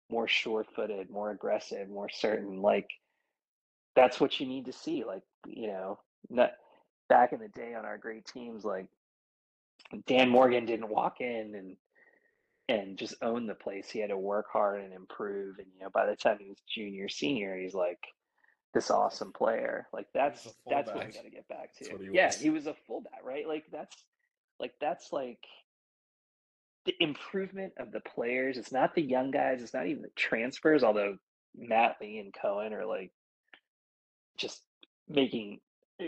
[0.10, 2.62] more sure-footed, more aggressive, more certain.
[2.62, 2.90] Like
[3.96, 5.04] that's what you need to see.
[5.04, 6.52] Like you know, not
[7.10, 8.88] back in the day on our great teams, like
[10.08, 11.78] Dan Morgan didn't walk in and
[12.70, 13.90] and just own the place.
[13.90, 15.58] He had to work hard and improve.
[15.60, 18.00] And you know, by the time he was junior, senior, he's like
[18.74, 19.88] this awesome player.
[19.94, 21.98] Like that's that's what we got to get back to.
[21.98, 22.40] He yeah, was.
[22.40, 23.48] he was a fullback, right?
[23.48, 23.96] Like that's
[24.60, 25.40] like that's like
[26.86, 28.58] the improvement of the players.
[28.58, 29.62] It's not the young guys.
[29.62, 30.84] It's not even the transfers.
[30.84, 31.18] Although
[31.56, 33.12] Matt Lee and Cohen are like
[34.38, 34.62] just
[35.08, 35.60] making
[36.00, 36.06] eh,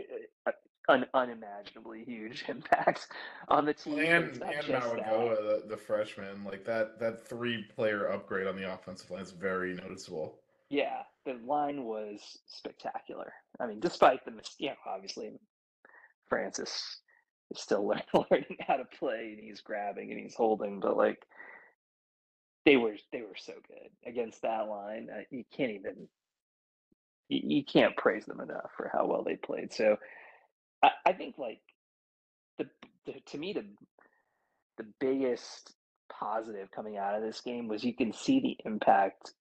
[0.47, 0.51] eh,
[0.89, 3.07] eh, unimaginably huge impacts
[3.47, 3.99] on the team.
[3.99, 9.09] and and Mauigoa, the, the freshman, like that that three player upgrade on the offensive
[9.11, 10.39] line is very noticeable.
[10.69, 13.33] Yeah, the line was spectacular.
[13.59, 15.31] I mean, despite the mistake, you know, obviously
[16.27, 16.99] Francis
[17.51, 21.25] is still learning how to play and he's grabbing and he's holding, but like
[22.65, 25.07] they were they were so good against that line.
[25.11, 26.07] Uh, you can't even
[27.29, 29.71] you, you, can't praise them enough for how well they played.
[29.71, 29.97] So
[30.85, 31.61] I, I think like
[32.57, 32.67] the,
[33.05, 33.65] the to me the
[34.77, 35.73] the biggest
[36.11, 39.33] positive coming out of this game was you can see the impact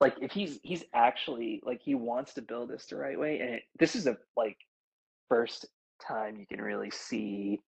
[0.00, 3.54] like if he's he's actually like he wants to build this the right way and
[3.54, 4.58] it, this is a like
[5.28, 5.66] first
[6.06, 7.60] time you can really see,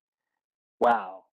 [0.81, 1.25] wow,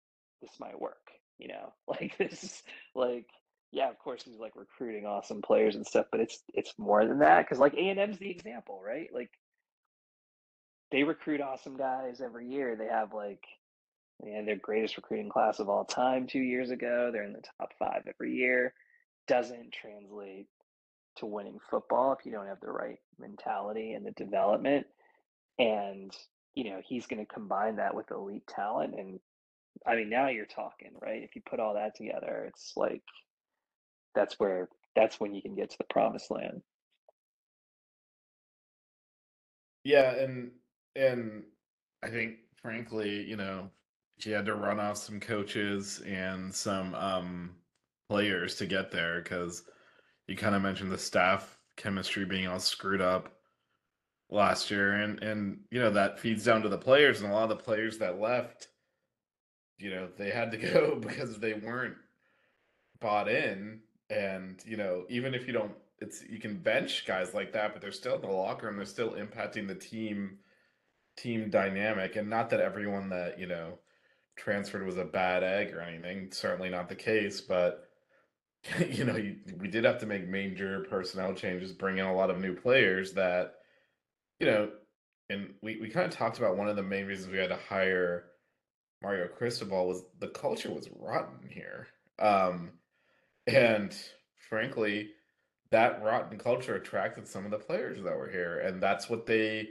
[0.41, 0.97] this might work.
[1.37, 3.27] You know, like this is like,
[3.71, 7.19] yeah, of course he's like recruiting awesome players and stuff, but it's it's more than
[7.19, 9.09] that because like A and M's the example, right?
[9.13, 9.31] Like
[10.95, 12.77] they recruit awesome guys every year.
[12.77, 13.43] They have like
[14.23, 17.09] and their greatest recruiting class of all time two years ago.
[17.11, 18.73] They're in the top five every year.
[19.27, 20.47] Doesn't translate
[21.17, 24.87] to winning football if you don't have the right mentality and the development.
[25.59, 26.15] And
[26.53, 28.95] you know, he's going to combine that with elite talent.
[28.97, 29.19] And
[29.85, 31.23] I mean, now you're talking, right?
[31.23, 33.03] If you put all that together, it's like
[34.13, 36.61] that's where that's when you can get to the promised land.
[39.83, 40.51] Yeah, and
[40.95, 41.43] and
[42.03, 43.69] I think frankly, you know,
[44.17, 47.55] he had to run off some coaches and some um
[48.09, 49.63] players to get there because
[50.27, 53.33] you kind of mentioned the staff chemistry being all screwed up
[54.29, 57.49] last year, and and you know that feeds down to the players, and a lot
[57.51, 58.67] of the players that left,
[59.77, 61.95] you know, they had to go because they weren't
[62.99, 67.53] bought in, and you know, even if you don't, it's you can bench guys like
[67.53, 70.37] that, but they're still in the locker room, they're still impacting the team
[71.17, 73.79] team dynamic, and not that everyone that you know
[74.35, 77.81] transferred was a bad egg or anything, certainly not the case, but.
[78.89, 82.31] You know, you, we did have to make major personnel changes, bring in a lot
[82.31, 83.57] of new players that
[84.39, 84.69] you know,
[85.29, 87.59] and we, we kind of talked about one of the main reasons we had to
[87.69, 88.25] hire
[89.01, 91.87] Mario Cristobal was the culture was rotten here.
[92.19, 92.71] Um,
[93.47, 93.95] and
[94.49, 95.11] frankly,
[95.71, 99.69] that rotten culture attracted some of the players that were here, and that's what they,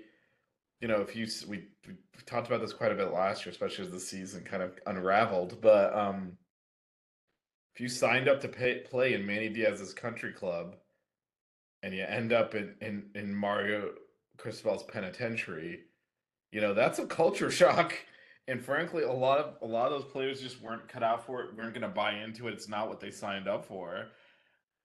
[0.81, 1.95] you know, if you we, we
[2.27, 5.61] talked about this quite a bit last year, especially as the season kind of unraveled.
[5.61, 6.37] But um,
[7.75, 10.77] if you signed up to pay, play in Manny Diaz's country club,
[11.83, 13.91] and you end up in in, in Mario
[14.37, 15.81] Cristobal's penitentiary,
[16.53, 17.95] you know, that's a culture shock
[18.47, 21.43] and frankly, a lot of a lot of those players just weren't cut out for
[21.43, 22.53] it, weren't going to buy into it.
[22.53, 24.07] It's not what they signed up for,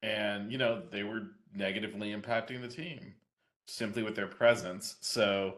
[0.01, 3.15] and you know they were negatively impacting the team
[3.67, 4.95] simply with their presence.
[5.01, 5.55] So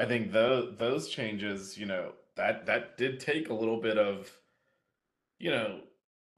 [0.00, 4.30] I think those those changes, you know, that that did take a little bit of,
[5.38, 5.80] you know,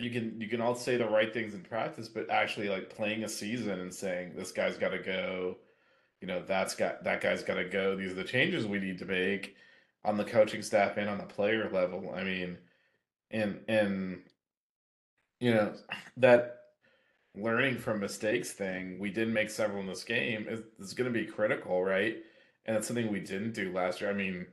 [0.01, 3.23] you can you can all say the right things in practice, but actually like playing
[3.23, 5.59] a season and saying this guy's got to go,
[6.21, 7.95] you know, that's got that guy's got to go.
[7.97, 9.55] These are the changes we need to make
[10.05, 12.13] on the coaching staff and on the player level.
[12.17, 12.59] I mean,
[13.31, 14.23] and and
[15.39, 15.75] you know
[16.17, 16.57] that
[17.37, 21.19] learning from mistakes thing, we did make several in this game, is, is going to
[21.19, 22.17] be critical, right?
[22.65, 24.11] And it's something we didn't do last year.
[24.11, 24.47] I mean,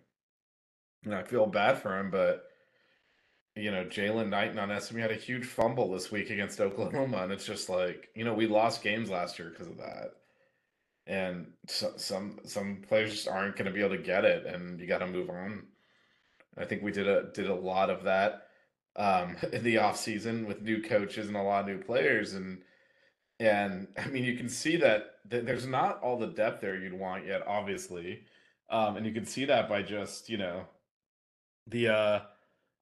[1.12, 2.46] I feel bad for him, but
[3.56, 7.46] you know, Jaylan Knighton SMU had a huge fumble this week against Oklahoma, and it's
[7.46, 10.14] just like you know we lost games last year because of that,
[11.08, 14.80] and so, some some players just aren't going to be able to get it, and
[14.80, 15.64] you got to move on.
[16.58, 18.48] I think we did a did a lot of that
[18.96, 22.62] um, in the off season with new coaches and a lot of new players, and
[23.40, 26.94] and I mean, you can see that th- there's not all the depth there you'd
[26.94, 28.24] want yet, obviously.
[28.70, 30.66] Um, and you can see that by just, you know,
[31.68, 32.20] the uh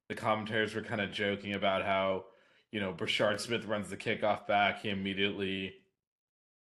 [0.08, 2.24] the commentators were kind of joking about how,
[2.72, 5.74] you know, Brashard Smith runs the kickoff back, he immediately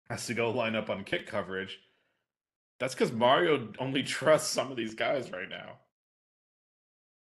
[0.10, 1.80] has to go line up on kick coverage.
[2.80, 5.78] That's because Mario only trusts some of these guys right now.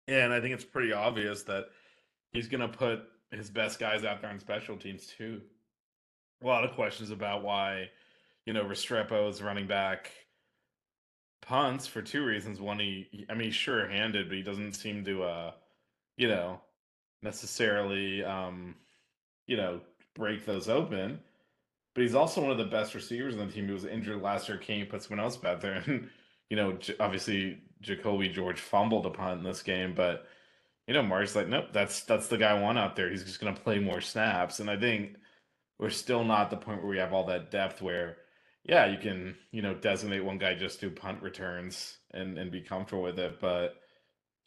[0.08, 1.68] And I think it's pretty obvious that
[2.32, 5.42] he's gonna put his best guys out there on special teams too
[6.42, 7.90] a lot of questions about why,
[8.46, 10.12] you know, Restrepo is running back
[11.42, 12.60] punts for two reasons.
[12.60, 15.52] One, he, I mean, he's sure-handed, but he doesn't seem to, uh,
[16.18, 16.62] you know,
[17.22, 18.76] necessarily, um,
[19.48, 19.82] you know,
[20.16, 21.20] break those open.
[21.94, 23.68] But he's also one of the best receivers on the team.
[23.68, 24.58] He was injured last year.
[24.58, 26.10] Can't put someone else back there, and
[26.50, 30.26] you know, obviously Jacolby George fumbled a punt in this game, but
[30.88, 33.10] you know, Mark's like, nope, that's that's the guy I want out there.
[33.10, 35.16] He's just going to play more snaps, and I think
[35.82, 38.18] we're still not the point where we have all that depth where
[38.64, 42.62] yeah you can you know designate one guy just do punt returns and and be
[42.62, 43.82] comfortable with it but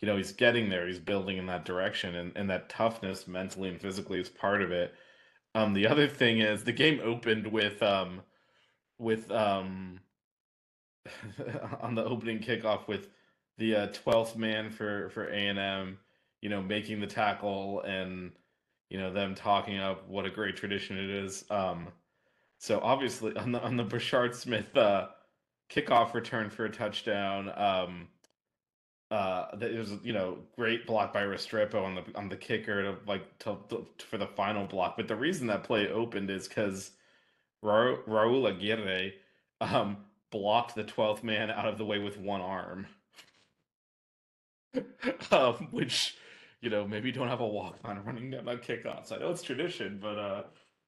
[0.04, 0.86] you know he's getting there.
[0.86, 4.70] He's building in that direction and and that toughness mentally and physically is part of
[4.70, 4.92] it.
[5.54, 8.20] Um the other thing is the game opened with um
[8.98, 10.00] with um
[11.80, 13.08] on the opening kickoff with
[13.56, 15.98] the uh, 12th man for for A&M
[16.42, 18.32] you know making the tackle and
[18.90, 21.44] you know them talking up what a great tradition it is.
[21.50, 21.88] Um,
[22.58, 25.08] so obviously on the on the Brashard Smith uh,
[25.70, 28.08] kickoff return for a touchdown, um,
[29.10, 32.96] uh, it was you know great block by Restrepo on the on the kicker to
[33.06, 34.96] like to, to, for the final block.
[34.96, 36.92] But the reason that play opened is because
[37.62, 39.14] Ra- Raul Aguirre
[39.60, 39.98] um,
[40.30, 42.86] blocked the twelfth man out of the way with one arm,
[45.30, 46.16] um, which
[46.64, 49.12] you know, maybe don't have a walk on running down on kickoffs.
[49.12, 50.42] I know it's tradition, but uh,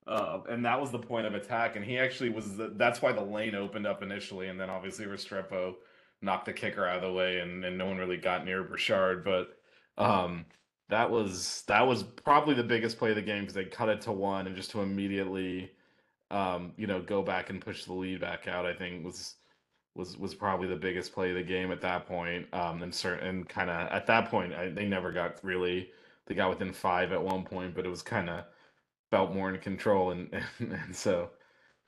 [0.07, 1.77] uh, and that was the point of attack.
[1.77, 2.57] And he actually was.
[2.57, 5.75] The, that's why the lane opened up initially, and then obviously Restrepo
[6.23, 9.23] knocked the kicker out of the way, and, and no one really got near Brashard.
[9.23, 9.49] But
[10.03, 10.47] um,
[10.89, 14.01] that was that was probably the biggest play of the game because they cut it
[14.03, 15.73] to one, and just to immediately,
[16.31, 18.65] um, you know, go back and push the lead back out.
[18.65, 19.35] I think was
[19.97, 22.47] was was probably the biggest play of the game at that point.
[22.53, 25.91] Um, and certain kind of at that point, I, they never got really.
[26.27, 28.45] They got within five at one point, but it was kind of
[29.11, 30.29] felt more in control, and,
[30.59, 31.31] and and so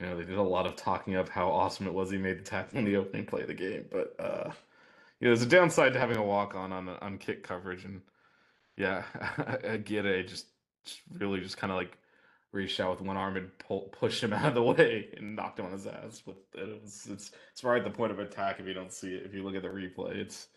[0.01, 2.38] you know they did a lot of talking of how awesome it was he made
[2.38, 3.87] the tackle in the opening play of the game.
[3.90, 4.52] But uh,
[5.21, 8.00] you know, there's a downside to having a walk on on on kick coverage, and
[8.77, 9.04] yeah,
[9.38, 10.29] I, I get it.
[10.29, 10.46] Just,
[10.85, 11.98] just really just kind of like
[12.53, 15.59] reached out with one arm and pull, pushed him out of the way and knocked
[15.59, 16.23] him on his ass.
[16.25, 19.15] But it was it's it's right at the point of attack if you don't see
[19.15, 19.25] it.
[19.25, 20.49] If you look at the replay, it's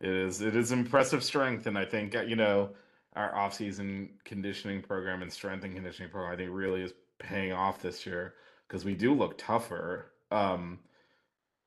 [0.00, 2.70] it is it is impressive strength, and I think you know
[3.16, 7.82] our offseason conditioning program and strength and conditioning program I think really is paying off
[7.82, 8.34] this year
[8.66, 10.12] because we do look tougher.
[10.30, 10.78] Um,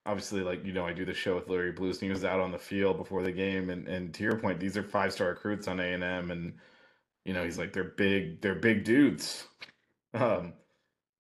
[0.06, 2.40] obviously, like you know, I do the show with Larry Blues, and he was out
[2.40, 5.30] on the field before the game, and and to your point, these are five star
[5.30, 6.54] recruits on A and M, and
[7.26, 9.48] you know, he's like they're big, they're big dudes.
[10.14, 10.54] Um,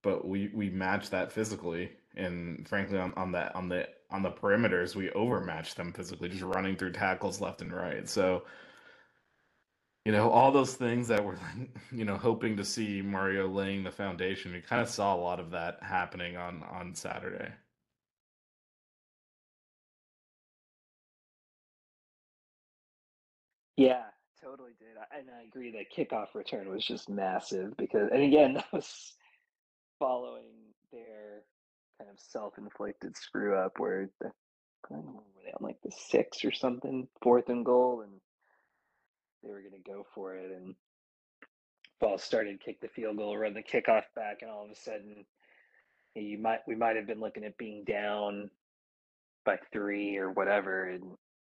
[0.03, 4.31] but we we match that physically, and frankly, on on that on the on the
[4.31, 8.07] perimeters, we overmatch them physically, just running through tackles left and right.
[8.09, 8.43] So,
[10.05, 11.37] you know, all those things that we're
[11.91, 14.53] you know hoping to see Mario laying the foundation.
[14.53, 17.49] We kind of saw a lot of that happening on on Saturday.
[23.77, 24.03] Yeah,
[24.53, 24.95] totally did.
[25.17, 29.13] And I agree that kickoff return was just massive because, and again, that was
[29.99, 30.51] following
[30.91, 31.41] their
[31.97, 34.27] kind of self-inflicted screw up where they
[34.89, 38.11] were they on like the six or something, fourth and goal, and
[39.43, 40.75] they were going to go for it, and
[41.99, 45.25] ball started, kick the field goal, run the kickoff back, and all of a sudden,
[46.15, 48.49] you might we might have been looking at being down
[49.45, 51.03] by three or whatever, and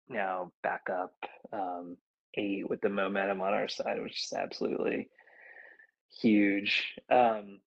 [0.08, 1.14] now back up
[1.52, 1.96] um,
[2.36, 5.08] eight with the momentum on our side, which is absolutely
[6.20, 6.94] huge.
[7.10, 7.60] Um,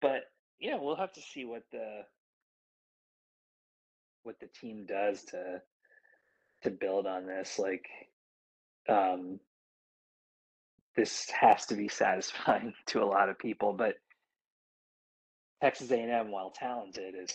[0.00, 0.22] but
[0.60, 2.02] yeah, we'll have to see what the
[4.22, 5.60] what the team does to
[6.62, 7.58] to build on this.
[7.58, 7.86] Like,
[8.88, 9.38] um,
[10.96, 13.94] this has to be satisfying to a lot of people, but
[15.62, 17.32] Texas A&M, while talented, is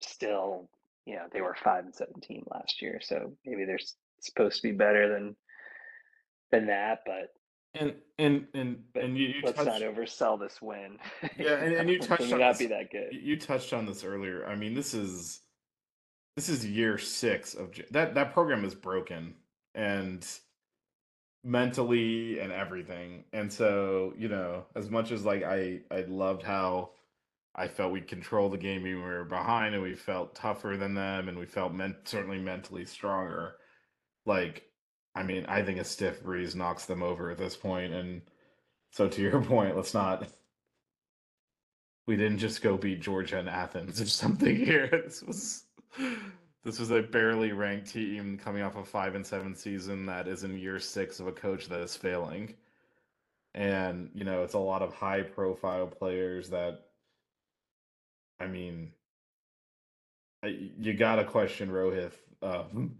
[0.00, 0.70] still
[1.04, 3.78] you know they were five and seventeen last year, so maybe they're
[4.20, 5.36] supposed to be better than
[6.50, 7.32] than that, but
[7.74, 10.98] and and and and you, you let's touched, not oversell this win.
[11.38, 13.12] yeah, and, and you touched on not this, be that good.
[13.12, 14.46] You touched on this earlier.
[14.46, 15.40] I mean, this is
[16.36, 19.34] this is year six of that that program is broken
[19.74, 20.26] and
[21.44, 23.24] mentally and everything.
[23.32, 26.90] And so you know, as much as like I I loved how
[27.58, 30.76] I felt we controlled the game even when we were behind, and we felt tougher
[30.76, 33.56] than them, and we felt meant certainly mentally stronger.
[34.26, 34.67] Like,
[35.14, 38.22] I mean, I think a stiff breeze knocks them over at this point, and
[38.90, 40.28] so to your point, let's not.
[42.06, 44.88] We didn't just go beat Georgia and Athens or something here.
[45.04, 45.64] This was
[46.64, 50.44] this was a barely ranked team coming off a five and seven season that is
[50.44, 52.54] in year six of a coach that is failing.
[53.54, 56.82] And, you know, it's a lot of high profile players that
[58.40, 58.92] I mean,
[60.42, 62.12] you got to question Rohith.
[62.42, 62.96] Um,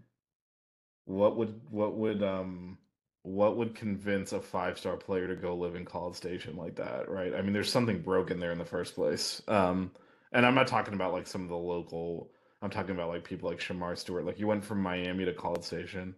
[1.09, 2.77] what would what would um
[3.23, 7.09] what would convince a five star player to go live in College Station like that,
[7.09, 7.33] right?
[7.33, 9.41] I mean, there's something broken there in the first place.
[9.47, 9.91] Um,
[10.31, 12.29] and I'm not talking about like some of the local.
[12.61, 14.25] I'm talking about like people like Shemar Stewart.
[14.25, 16.13] Like you went from Miami to College Station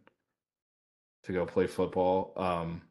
[1.23, 2.33] to go play football.
[2.35, 2.81] Um,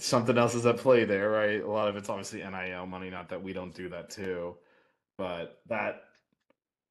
[0.00, 1.62] something else is at play there, right?
[1.62, 3.08] A lot of it's obviously NIL money.
[3.08, 4.56] Not that we don't do that too,
[5.16, 6.02] but that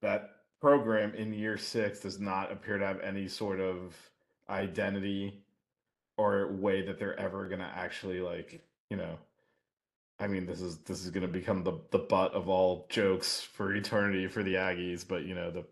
[0.01, 3.95] that program in year six does not appear to have any sort of
[4.49, 5.43] identity
[6.17, 9.17] or way that they're ever gonna actually like, you know.
[10.19, 13.75] I mean, this is this is gonna become the the butt of all jokes for
[13.75, 15.65] eternity for the Aggies, but you know the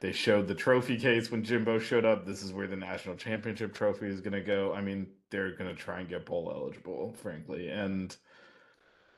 [0.00, 2.24] they showed the trophy case when Jimbo showed up.
[2.24, 4.72] This is where the national championship trophy is going to go.
[4.72, 8.16] I mean, they're going to try and get bowl eligible, frankly, and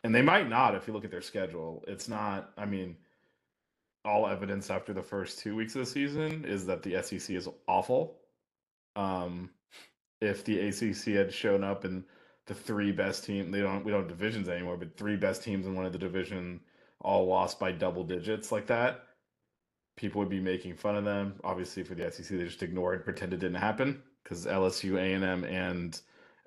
[0.05, 1.85] and they might not if you look at their schedule.
[1.87, 2.51] It's not.
[2.59, 2.97] I mean,
[4.05, 7.49] all evidence after the first two weeks of the season is that the SEC is
[7.69, 8.19] awful.
[8.97, 9.51] Um,
[10.21, 12.05] if the ACC had shown up and
[12.47, 15.67] the three best team, they don't we don't have divisions anymore, but three best teams
[15.67, 16.61] in one of the division
[17.01, 19.03] all lost by double digits like that
[19.97, 21.35] people would be making fun of them.
[21.45, 25.15] Obviously, for the SEC, they just ignore and pretend it didn't happen because LSU, A
[25.15, 26.01] and M, and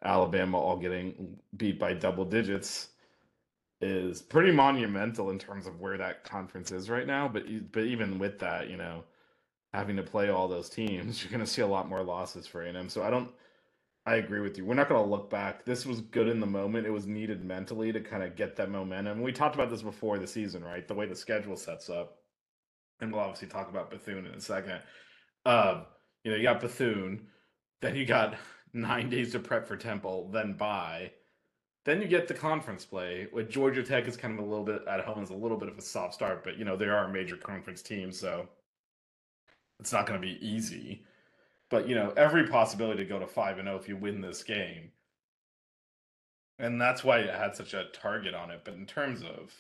[0.04, 2.90] Alabama all getting beat by double digits
[3.82, 7.28] is pretty monumental in terms of where that conference is right now.
[7.28, 9.04] But but even with that, you know,
[9.74, 12.64] having to play all those teams, you're going to see a lot more losses for
[12.64, 12.90] A and M.
[12.90, 13.30] So I don't.
[14.08, 14.66] I agree with you.
[14.66, 15.66] We're not going to look back.
[15.66, 16.86] This was good in the moment.
[16.86, 19.20] It was needed mentally to kind of get that momentum.
[19.24, 20.88] We talked about this before the season, right?
[20.88, 22.20] The way the schedule sets up
[23.00, 24.80] and we'll obviously talk about Bethune in a second.
[25.46, 25.86] Um,
[26.24, 27.28] you know, you got Bethune,
[27.82, 28.36] then you got
[28.74, 31.12] nine days to prep for Temple, then bye.
[31.86, 33.28] Then you get the conference play.
[33.32, 35.70] With Georgia Tech is kind of a little bit at home is a little bit
[35.70, 38.48] of a soft start, but you know they are a major conference team, so
[39.80, 41.04] it's not going to be easy.
[41.70, 44.22] But you know every possibility to go to five and zero oh if you win
[44.22, 44.92] this game,
[46.60, 48.62] and that's why it had such a target on it.
[48.66, 49.54] But in terms of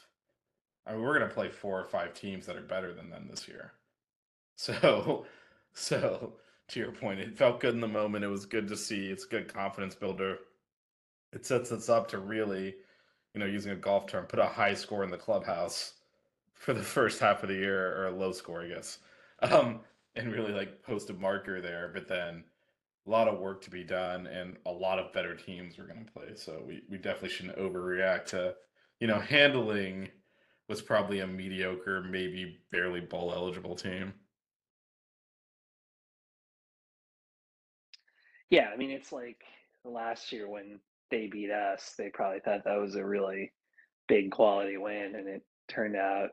[0.86, 3.28] I mean, we're going to play four or five teams that are better than them
[3.30, 3.73] this year.
[4.57, 5.26] So,
[5.73, 6.36] so
[6.69, 8.23] to your point, it felt good in the moment.
[8.23, 9.07] It was good to see.
[9.09, 10.38] It's a good confidence builder.
[11.36, 12.75] It sets us up to really,
[13.33, 15.93] you know, using a golf term, put a high score in the clubhouse
[16.53, 18.99] for the first half of the year, or a low score, I guess,
[19.41, 19.81] um,
[20.15, 21.91] and really like post a marker there.
[21.93, 22.45] But then
[23.05, 26.05] a lot of work to be done, and a lot of better teams we're going
[26.05, 26.36] to play.
[26.36, 28.55] So we we definitely shouldn't overreact to,
[28.99, 30.09] you know, handling
[30.69, 34.13] was probably a mediocre, maybe barely bowl eligible team.
[38.49, 39.43] Yeah, I mean it's like
[39.83, 40.79] last year when
[41.12, 43.51] they beat us, they probably thought that was a really
[44.08, 46.30] big quality win, and it turned out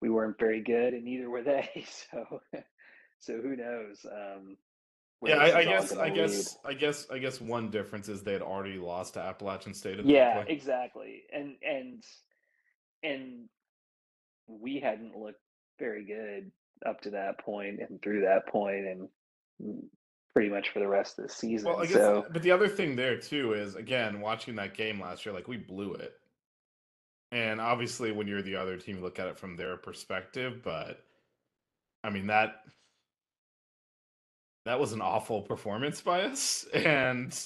[0.00, 1.86] we weren't very good, and neither were they.
[2.10, 2.40] So,
[3.20, 4.04] so who knows?
[4.04, 4.56] Um,
[5.24, 6.14] yeah, I, I guess, I lead.
[6.14, 10.04] guess, I guess, I guess one difference is they had already lost to Appalachian State.
[10.04, 12.02] Yeah, exactly, and and
[13.04, 13.48] and
[14.48, 15.40] we hadn't looked
[15.78, 16.50] very good
[16.84, 19.08] up to that point and through that point and
[19.62, 19.82] mm,
[20.34, 21.76] pretty much for the rest of the Well, season.
[21.78, 25.24] I guess, So but the other thing there too is again watching that game last
[25.26, 26.14] year, like we blew it,
[27.32, 30.62] and obviously when you're the other team, you look at it from their perspective.
[30.62, 31.04] But
[32.04, 32.62] I mean that
[34.64, 37.38] that was an awful performance by us, and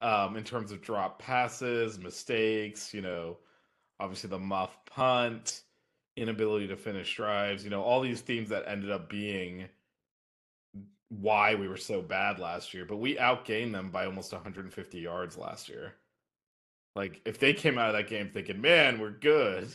[0.00, 3.38] um, in terms of drop passes, mistakes, you know,
[4.00, 5.62] obviously the muff punt,
[6.16, 9.68] inability to finish drives, you know, all these themes that ended up being
[11.20, 15.36] why we were so bad last year, but we outgained them by almost 150 yards
[15.36, 15.94] last year.
[16.94, 19.68] Like if they came out of that game thinking, "Man, we're good,"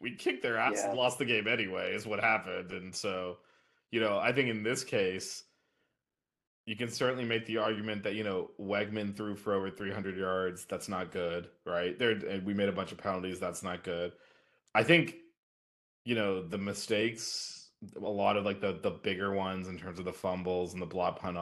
[0.00, 1.94] we kicked their ass and lost the game anyway.
[1.94, 3.38] Is what happened, and so,
[3.90, 5.44] you know, I think in this case,
[6.66, 10.64] you can certainly make the argument that you know Weigman threw for over 300 yards.
[10.66, 11.98] That's not good, right?
[11.98, 13.40] There, and we made a bunch of penalties.
[13.40, 14.12] That's not good.
[14.74, 15.16] I think
[16.04, 17.59] you know the mistakes,
[17.96, 20.86] a lot of like the the bigger ones in terms of the fumbles and the
[20.86, 21.38] block punt.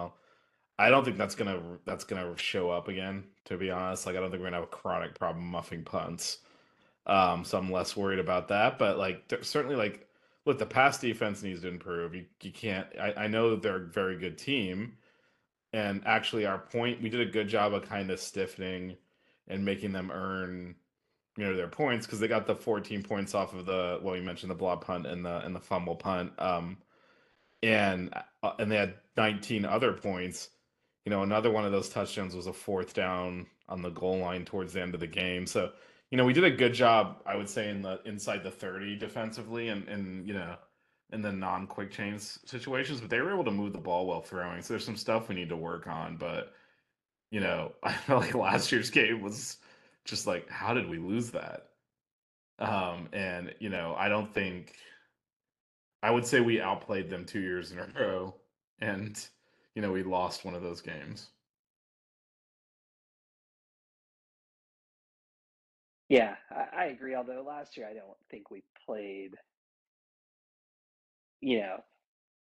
[0.79, 3.25] I don't think that's gonna that's gonna show up again.
[3.47, 6.39] To be honest, like I don't think we're gonna have a chronic problem muffing punts.
[7.07, 8.79] Um, so I'm less worried about that.
[8.79, 10.07] But like certainly like
[10.45, 12.15] look, the pass defense needs to improve.
[12.15, 12.87] You you can't.
[13.01, 14.99] I, I know they're a very good team,
[15.73, 18.97] and actually our point we did a good job of kind of stiffening
[19.49, 20.77] and making them earn
[21.39, 24.23] you know their points because they got the 14 points off of the well you
[24.23, 26.77] mentioned the block punt and the and the fumble punt um
[27.63, 28.13] and
[28.43, 30.51] uh, and they had 19 other points.
[31.05, 34.45] You know another one of those touchdowns was a fourth down on the goal line
[34.45, 35.47] towards the end of the game.
[35.47, 35.71] So
[36.11, 38.97] you know we did a good job i would say in the inside the 30
[38.97, 40.57] defensively and and you know
[41.13, 44.63] in the non-quick change situations but they were able to move the ball while throwing.
[44.63, 46.53] So there's some stuff we need to work on but
[47.31, 49.59] you know i felt like last year's game was
[50.09, 51.69] just like how did we lose that
[52.59, 54.75] um and you know i don't think
[56.03, 58.35] I would say we outplayed them two years in a row,
[58.81, 59.19] and
[59.75, 61.31] you know we lost one of those games.
[66.09, 67.15] yeah, I, I agree.
[67.15, 69.35] Although last year I don't think we played,
[71.41, 71.79] you know,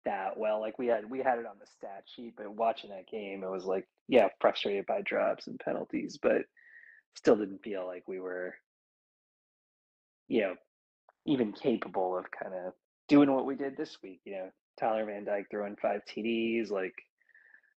[0.04, 0.60] that well.
[0.60, 3.50] Like we had we had it on the stat sheet, but watching that game, it
[3.50, 6.42] was like, yeah, frustrated by drops and penalties, but
[7.18, 8.54] still didn't feel like we were,
[10.28, 10.54] you know,
[11.26, 12.72] even capable of kind of
[13.08, 14.20] doing what we did this week.
[14.24, 16.94] You know, Tyler Van Dyke throwing five TDs, like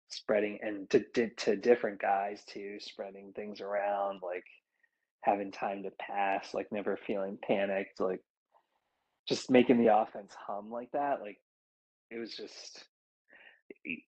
[0.10, 4.46] spreading and to, to to different guys too, spreading things around, like
[5.24, 8.22] having time to pass, like never feeling panicked, like
[9.28, 11.20] just making the offense hum like that.
[11.20, 11.38] Like
[12.12, 12.86] it was just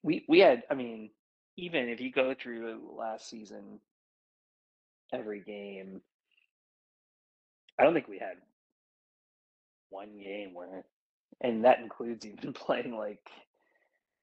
[0.03, 0.61] we we had.
[0.69, 1.09] I mean,
[1.57, 3.79] even if you go through last season,
[5.11, 6.01] every game,
[7.79, 8.37] I don't think we had
[9.89, 10.85] one game where,
[11.41, 13.21] and that includes even playing like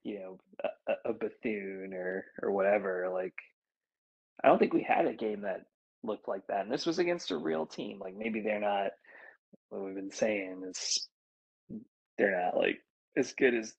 [0.02, 0.38] you know
[0.88, 3.10] a, a Bethune or or whatever.
[3.12, 3.34] Like
[4.42, 5.66] I don't think we had a game that
[6.02, 6.62] looked like that.
[6.62, 7.98] And this was against a real team.
[8.00, 8.90] Like maybe they're not
[9.68, 11.08] what we've been saying is
[12.18, 12.78] they're not like
[13.16, 13.72] as good as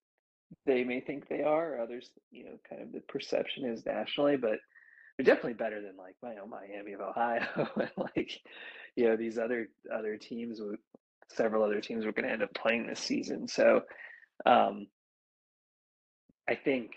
[0.66, 1.82] they may think they are.
[1.82, 4.60] Others, you know, kind of the perception is nationally, but
[5.18, 8.32] they're definitely better than like you know, Miami of Ohio and like
[8.96, 10.60] you know these other other teams.
[10.60, 10.80] With,
[11.36, 13.48] several other teams we're going to end up playing this season.
[13.48, 13.82] So
[14.46, 14.88] um,
[16.50, 16.92] I think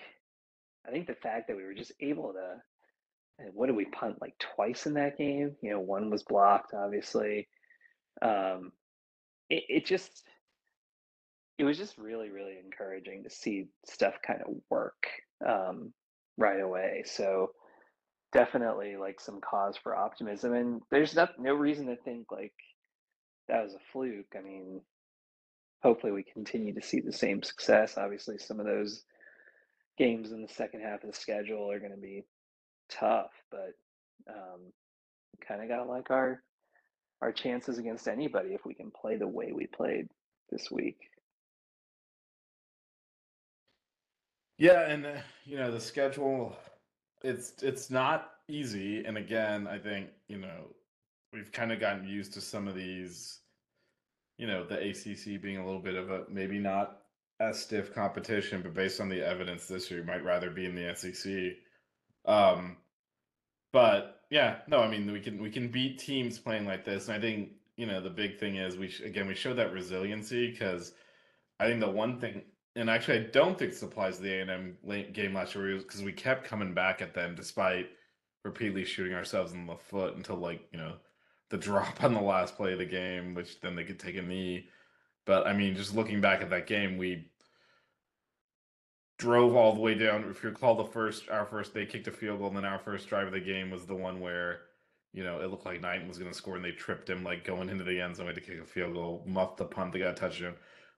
[0.87, 2.57] I think the fact that we were just able to
[3.39, 5.57] and what did we punt like twice in that game?
[5.61, 7.49] You know, one was blocked, obviously.
[8.23, 8.73] Um,
[9.51, 10.23] it, it just
[11.59, 15.07] it was just really really encouraging to see stuff kind of work
[15.47, 15.93] um,
[16.37, 17.03] right away.
[17.07, 17.51] So
[18.35, 22.53] definitely like some cause for optimism, and there's not no reason to think like
[23.49, 24.35] that was a fluke.
[24.37, 24.83] I mean,
[25.83, 27.97] hopefully we continue to see the same success.
[27.97, 29.05] Obviously, some of those
[29.97, 32.25] games in the second half of the schedule are going to be
[32.91, 33.73] tough, but
[34.29, 34.73] um,
[35.47, 36.43] kind of got to like our
[37.23, 40.09] our chances against anybody if we can play the way we played
[40.51, 40.99] this week.
[44.59, 46.57] Yeah, and uh, you know the schedule,
[47.25, 49.05] it's it's not easy.
[49.05, 50.69] And again, I think you know
[51.33, 53.41] we've kind of gotten used to some of these,
[54.39, 56.99] you know, the ACC being a little bit of a maybe not
[57.41, 60.95] as stiff competition, but based on the evidence this year, might rather be in the
[60.95, 61.57] SEC.
[62.27, 62.77] Um,
[63.73, 67.17] but yeah, no, I mean we can we can beat teams playing like this, and
[67.17, 70.51] I think you know the big thing is we sh- again we showed that resiliency
[70.51, 70.93] because
[71.59, 72.43] I think the one thing,
[72.77, 74.77] and actually I don't think this applies to the A and M
[75.13, 77.89] game last year because we kept coming back at them despite
[78.45, 80.95] repeatedly shooting ourselves in the foot until like you know
[81.51, 84.23] the drop on the last play of the game, which then they could take a
[84.23, 84.69] knee.
[85.27, 87.31] But I mean, just looking back at that game, we
[89.19, 90.25] drove all the way down.
[90.29, 92.79] If you recall, the first our first they kicked a field goal, and then our
[92.79, 94.61] first drive of the game was the one where
[95.13, 97.45] you know it looked like Knighton was going to score, and they tripped him like
[97.45, 100.11] going into the end zone to kick a field goal, muffed the punt, they got
[100.11, 100.55] a touchdown.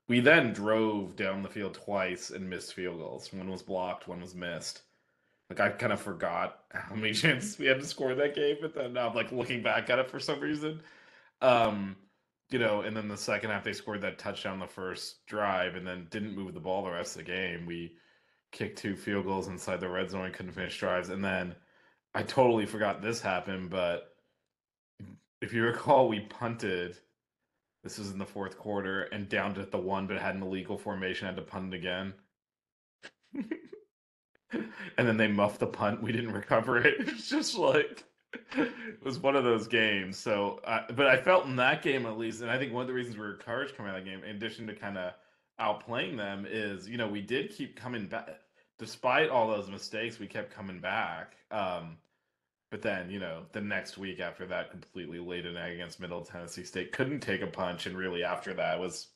[0.09, 3.33] We then drove down the field twice and missed field goals.
[3.33, 4.83] One was blocked, one was missed.
[5.51, 8.75] Like I kind of forgot how many chances we had to score that game, but
[8.75, 10.81] then now I'm like looking back at it for some reason.
[11.41, 11.97] Um,
[12.51, 15.87] you know, and then the second half they scored that touchdown the first drive and
[15.87, 17.67] then didn't move the ball the rest of the game.
[17.67, 17.97] We
[18.53, 21.55] kicked two field goals inside the red zone, and couldn't finish drives, and then
[22.15, 24.17] I totally forgot this happened, but
[25.43, 26.99] if you recall, we punted.
[27.87, 30.77] This was in the fourth quarter and downed at the one, but had an illegal
[30.77, 32.15] formation, had to punt again.
[33.33, 33.47] and
[34.97, 36.03] then they muffed the punt.
[36.03, 36.97] We didn't recover it.
[36.99, 38.03] It's just like
[38.57, 40.17] it was one of those games.
[40.19, 42.89] So, uh, but I felt in that game at least, and I think one of
[42.89, 45.13] the reasons we were encouraged coming out of that game, in addition to kind of
[45.61, 48.41] outplaying them, is you know we did keep coming back
[48.81, 50.19] despite all those mistakes.
[50.19, 51.37] We kept coming back.
[51.53, 51.99] Um,
[52.71, 56.25] but then you know the next week after that, completely laid an egg against Middle
[56.25, 56.93] Tennessee State.
[56.93, 59.09] Couldn't take a punch, and really after that was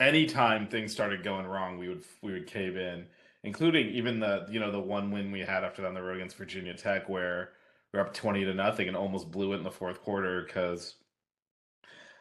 [0.00, 3.06] anytime things started going wrong, we would we would cave in
[3.44, 6.16] including even the you know the one win we had after that on the road
[6.16, 7.50] against Virginia Tech, where
[7.92, 10.96] we are up twenty to nothing and almost blew it in the fourth quarter because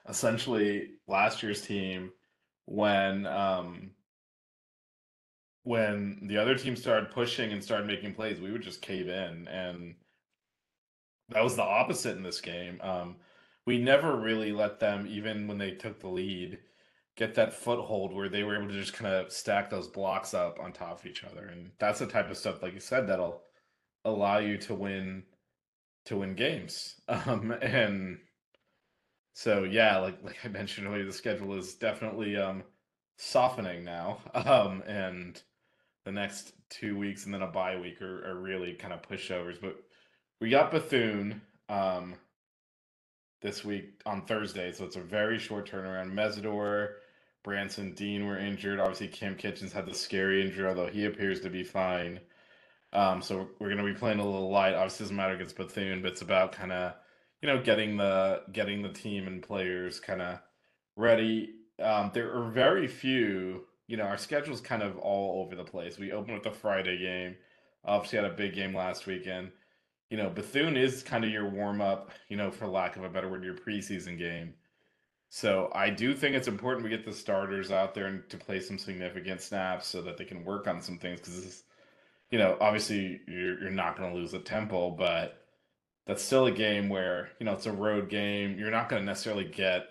[0.08, 2.12] essentially last year's team
[2.66, 3.92] when um
[5.64, 9.48] when the other team started pushing and started making plays, we would just cave in
[9.48, 9.96] and
[11.30, 12.80] that was the opposite in this game.
[12.82, 13.16] Um,
[13.66, 16.60] we never really let them, even when they took the lead,
[17.16, 20.60] get that foothold where they were able to just kind of stack those blocks up
[20.60, 23.42] on top of each other and that's the type of stuff like you said that'll
[24.06, 25.24] allow you to win
[26.06, 28.18] to win games um and
[29.34, 32.64] so yeah like like i mentioned earlier the schedule is definitely um
[33.18, 35.44] softening now um and
[36.06, 39.60] the next two weeks and then a bye week are, are really kind of pushovers
[39.62, 39.76] but
[40.42, 42.16] we got bethune um
[43.44, 46.14] this week on Thursday, so it's a very short turnaround.
[46.14, 46.94] Mesidor
[47.44, 48.80] Branson Deen were injured.
[48.80, 52.22] Obviously, Kam Kinchens had the scary injury, although he appears to be fine.
[52.94, 54.74] Um, so we're going to be playing a little light.
[54.74, 56.94] Obviously, doesn't matter against Bethune, but it's about kind of
[57.42, 60.40] you know getting the getting the team and players kind of
[60.96, 61.50] ready.
[61.82, 63.66] Um, there are very few.
[63.88, 65.98] You know, our schedule's kind of all over the place.
[65.98, 67.36] We open with the Friday game.
[67.86, 69.52] Obviously, had a big game last weekend.
[70.10, 72.12] You know, Bethune is kind of your warm up.
[72.30, 74.54] You know, for lack of a better word, your preseason game.
[75.36, 78.60] So I do think it's important we get the starters out there and to play
[78.60, 81.64] some significant snaps so that they can work on some things because this
[82.30, 85.44] you know obviously you're you're not going to lose at Temple, but
[86.06, 88.60] that's still a game where you know it's a road game.
[88.60, 89.88] You're not going to necessarily get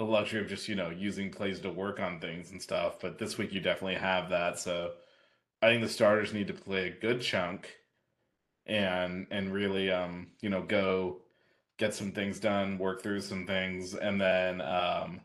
[0.00, 3.00] the luxury of just you know using plays to work on things and stuff.
[3.02, 4.58] But this week you definitely have that.
[4.58, 4.92] So
[5.60, 7.76] I think the starters need to play a good chunk
[8.64, 11.20] and and really um you know go
[11.76, 15.20] get some things done, work through some things, and then um,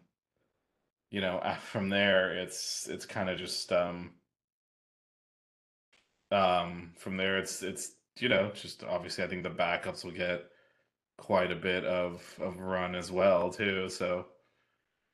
[1.10, 4.12] you know from there it's it's kind of just um,
[6.32, 10.44] um, from there it's it's you know just obviously I think the backups will get
[11.18, 13.88] quite a bit of of run as well too.
[13.88, 14.26] So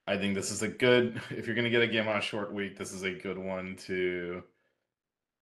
[0.08, 2.22] I think this is a good if you're going to get a game on a
[2.22, 4.44] short week, this is a good one to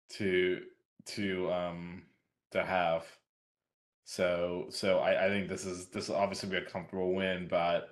[0.10, 0.62] to
[1.06, 2.04] to um
[2.52, 3.06] to have.
[4.06, 7.90] So so I, I think this is this will obviously be a comfortable win, but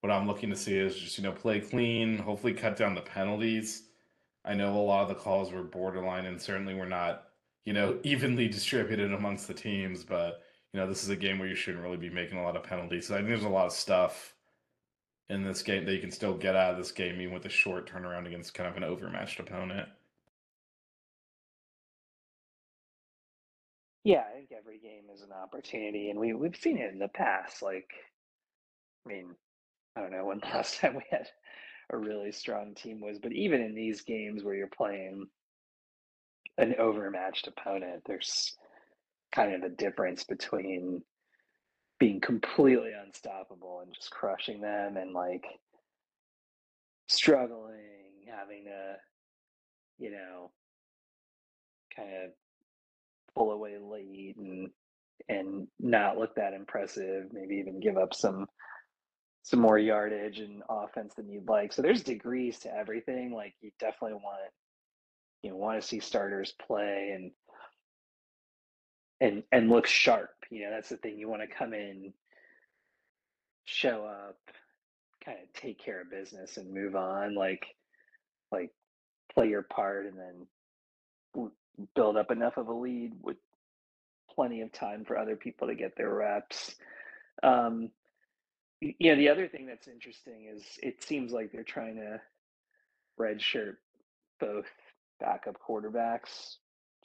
[0.00, 3.00] what I'm looking to see is just you know play clean, hopefully cut down the
[3.02, 3.84] penalties.
[4.44, 7.24] I know a lot of the calls were borderline, and certainly we're not
[7.64, 10.04] you know evenly distributed amongst the teams.
[10.04, 10.42] But
[10.72, 12.64] you know this is a game where you shouldn't really be making a lot of
[12.64, 13.06] penalties.
[13.06, 14.34] So I think there's a lot of stuff
[15.32, 17.48] in this game that you can still get out of this game, even with a
[17.48, 19.88] short turnaround against kind of an overmatched opponent.
[24.04, 27.08] Yeah, I think every game is an opportunity, and we we've seen it in the
[27.08, 27.62] past.
[27.62, 27.88] Like,
[29.06, 29.34] I mean,
[29.96, 31.28] I don't know when last time we had
[31.90, 35.26] a really strong team was, but even in these games where you're playing
[36.58, 38.54] an overmatched opponent, there's
[39.34, 41.02] kind of a difference between
[42.02, 45.44] being completely unstoppable and just crushing them and like
[47.06, 48.96] struggling, having to,
[50.00, 50.50] you know,
[51.94, 52.30] kind of
[53.36, 54.68] pull away late and
[55.28, 58.46] and not look that impressive, maybe even give up some
[59.44, 61.72] some more yardage and offense than you'd like.
[61.72, 63.32] So there's degrees to everything.
[63.32, 64.50] Like you definitely want
[65.44, 67.30] you know want to see starters play and
[69.22, 70.34] and and look sharp.
[70.50, 71.16] You know, that's the thing.
[71.16, 72.12] You want to come in,
[73.64, 74.36] show up,
[75.24, 77.34] kind of take care of business and move on.
[77.34, 77.64] Like
[78.50, 78.70] like
[79.32, 81.50] play your part and then
[81.94, 83.36] build up enough of a lead with
[84.34, 86.74] plenty of time for other people to get their reps.
[87.42, 87.90] Um,
[88.80, 92.20] yeah, the other thing that's interesting is it seems like they're trying to
[93.18, 93.76] redshirt
[94.40, 94.66] both
[95.20, 96.56] backup quarterbacks,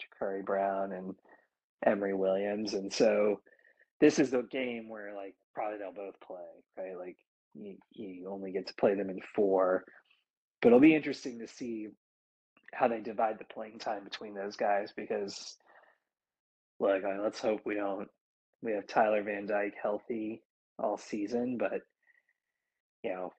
[0.02, 1.16] Jacurri Brown and
[1.86, 3.42] Emory Williams, and so
[4.00, 6.38] this is the game where like probably they'll both play,
[6.78, 6.98] right?
[6.98, 7.18] Like
[7.54, 9.84] you, you only get to play them in four,
[10.62, 11.88] but it'll be interesting to see
[12.74, 15.56] how they divide the playing time between those guys because
[16.80, 18.08] look, I mean, let's hope we don't
[18.62, 20.44] we have Tyler Van Dyke healthy
[20.80, 21.82] all season, but
[23.04, 23.34] you know,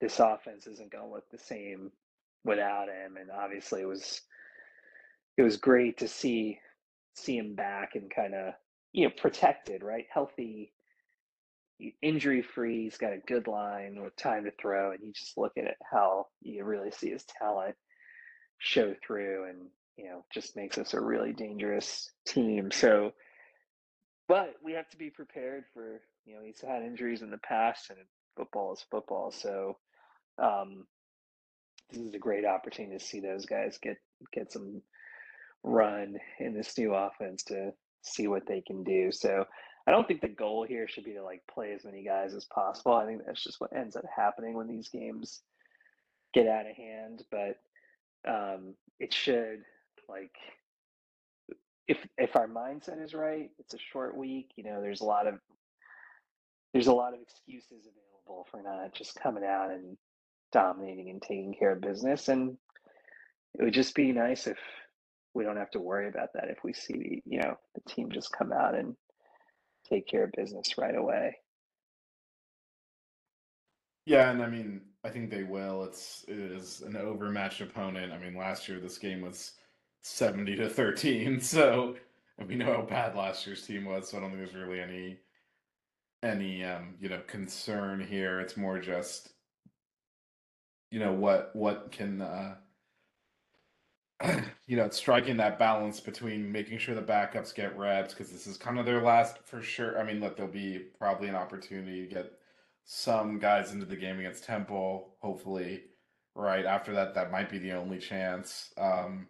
[0.00, 1.90] this offense isn't going to look the same
[2.44, 3.16] without him.
[3.20, 4.22] And obviously, it was
[5.36, 6.58] it was great to see
[7.16, 8.54] see him back and kind of
[8.92, 10.72] you know protected, right, healthy,
[12.02, 12.84] injury free.
[12.84, 15.76] He's got a good line with time to throw, and you just look at it
[15.90, 17.76] how you really see his talent
[18.58, 22.70] show through, and you know just makes us a really dangerous team.
[22.70, 23.12] So.
[24.28, 27.90] But we have to be prepared for you know he's had injuries in the past,
[27.90, 27.98] and
[28.36, 29.30] football is football.
[29.30, 29.76] So
[30.42, 30.86] um,
[31.90, 33.98] this is a great opportunity to see those guys get
[34.32, 34.82] get some
[35.66, 39.10] run in this new offense to see what they can do.
[39.10, 39.44] So
[39.86, 42.44] I don't think the goal here should be to like play as many guys as
[42.46, 42.94] possible.
[42.94, 45.42] I think that's just what ends up happening when these games
[46.32, 47.24] get out of hand.
[47.30, 47.58] But
[48.28, 49.60] um, it should
[50.08, 50.32] like
[51.88, 54.50] if if our mindset is right, it's a short week.
[54.56, 55.34] You know, there's a lot of
[56.72, 59.96] there's a lot of excuses available for not just coming out and
[60.52, 62.28] dominating and taking care of business.
[62.28, 62.56] And
[63.58, 64.58] it would just be nice if
[65.36, 68.32] we don't have to worry about that if we see you know the team just
[68.32, 68.96] come out and
[69.88, 71.36] take care of business right away.
[74.06, 75.84] Yeah, and I mean, I think they will.
[75.84, 78.12] It's it is an overmatched opponent.
[78.12, 79.52] I mean, last year this game was
[80.00, 81.96] seventy to thirteen, so
[82.46, 84.08] we know how bad last year's team was.
[84.08, 85.18] So I don't think there's really any
[86.22, 88.40] any um, you know concern here.
[88.40, 89.30] It's more just
[90.90, 92.54] you know what what can uh,
[94.66, 98.56] you know striking that balance between making sure the backups get reps because this is
[98.56, 99.98] kind of their last for sure.
[100.00, 102.32] I mean, look, there'll be probably an opportunity to get
[102.84, 105.16] some guys into the game against Temple.
[105.20, 105.82] Hopefully,
[106.34, 108.72] right after that, that might be the only chance.
[108.78, 109.26] Um,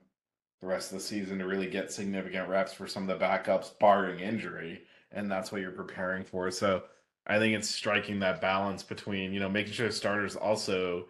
[0.61, 3.79] the rest of the season to really get significant reps for some of the backups,
[3.79, 4.83] barring injury
[5.13, 6.51] and that's what you're preparing for.
[6.51, 6.85] So
[7.27, 11.07] I think it's striking that balance between, you know, making sure starters also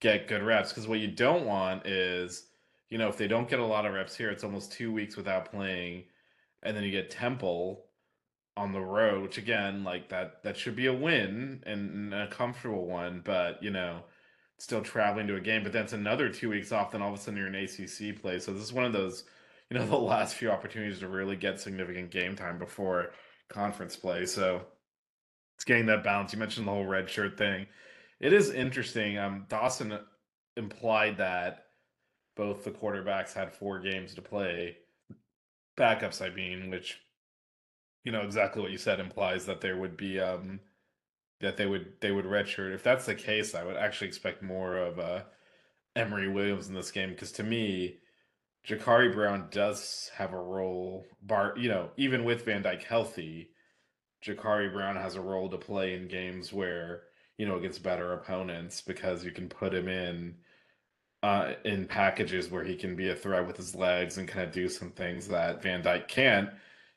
[0.00, 2.46] get good reps because what you don't want is,
[2.92, 5.16] you know, if they don't get a lot of reps here, it's almost two weeks
[5.16, 6.04] without playing,
[6.62, 7.86] and then you get Temple
[8.54, 12.86] on the road, which again, like that, that should be a win and a comfortable
[12.86, 14.02] one, but you know,
[14.58, 15.62] still traveling to a game.
[15.62, 16.90] But that's another two weeks off.
[16.90, 18.38] Then all of a sudden you're an ACC play.
[18.38, 19.24] So this is one of those,
[19.70, 23.12] you know, the last few opportunities to really get significant game time before
[23.48, 24.26] conference play.
[24.26, 24.66] So
[25.56, 26.34] it's getting that balance.
[26.34, 27.68] You mentioned the whole red shirt thing.
[28.20, 29.16] It is interesting.
[29.16, 29.98] Um, Dawson
[30.58, 31.68] implied that
[32.36, 34.76] both the quarterbacks had four games to play.
[35.76, 36.98] Backups, I mean, which
[38.04, 40.60] you know exactly what you said implies that there would be um
[41.40, 42.74] that they would they would redshirt.
[42.74, 45.22] If that's the case, I would actually expect more of uh
[45.94, 47.98] Emory Williams in this game because to me,
[48.66, 51.04] Jacurri Brown does have a role.
[51.22, 53.50] Bar, you know, even with Van Dyke healthy,
[54.24, 57.02] Jacurri Brown has a role to play in games where
[57.38, 60.36] you know against better opponents because you can put him in
[61.22, 64.52] uh, in packages where he can be a threat with his legs and kind of
[64.52, 66.50] do some things that Van Dyke can't.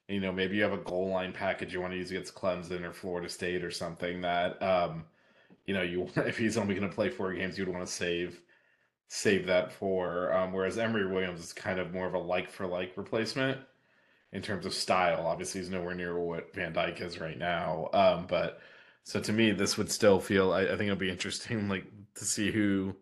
[0.08, 2.84] You know, maybe you have a goal line package you want to use against Clemson
[2.84, 5.06] or Florida State or something that um,
[5.66, 8.42] you know you if he's only going to play four games, you'd want to save
[9.08, 10.34] save that for.
[10.34, 13.60] Um, whereas Emory Williams is kind of more of a like for like replacement
[14.32, 15.26] in terms of style.
[15.26, 17.90] Obviously, he's nowhere near what Van Dyke is right now.
[17.94, 18.60] Um, but
[19.04, 20.52] so to me, this would still feel.
[20.52, 22.96] I, I, think it'll be interesting, like to see who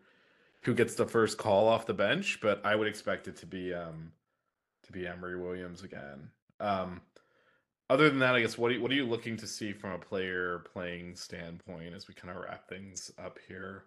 [0.64, 2.40] who gets the first call off the bench.
[2.42, 4.12] But I would expect it to be um,
[4.84, 6.30] to be Emory Williams again.
[6.60, 7.02] Um,
[7.90, 10.00] other than that, I guess what you, what are you looking to see from a
[10.00, 13.84] player playing standpoint as we kind of wrap things up here?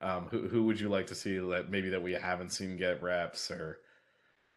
[0.00, 3.02] Um, who who would you like to see that maybe that we haven't seen get
[3.02, 3.78] reps or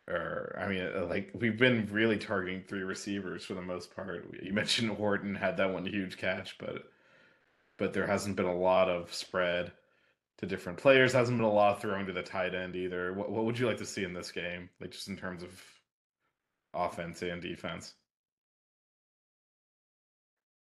[0.07, 4.25] or I mean uh, like we've been really targeting three receivers for the most part.
[4.41, 6.83] You mentioned Horton had that one huge catch, but
[7.77, 9.71] but there hasn't been a lot of spread
[10.39, 11.13] to different players.
[11.13, 13.13] Hasn't been a lot of throwing to the tight end either.
[13.13, 15.49] What what would you like to see in this game, like just in terms of
[16.73, 17.93] offense and defense.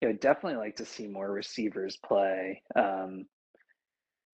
[0.04, 2.64] I would definitely like to see more receivers play.
[2.76, 3.26] Um,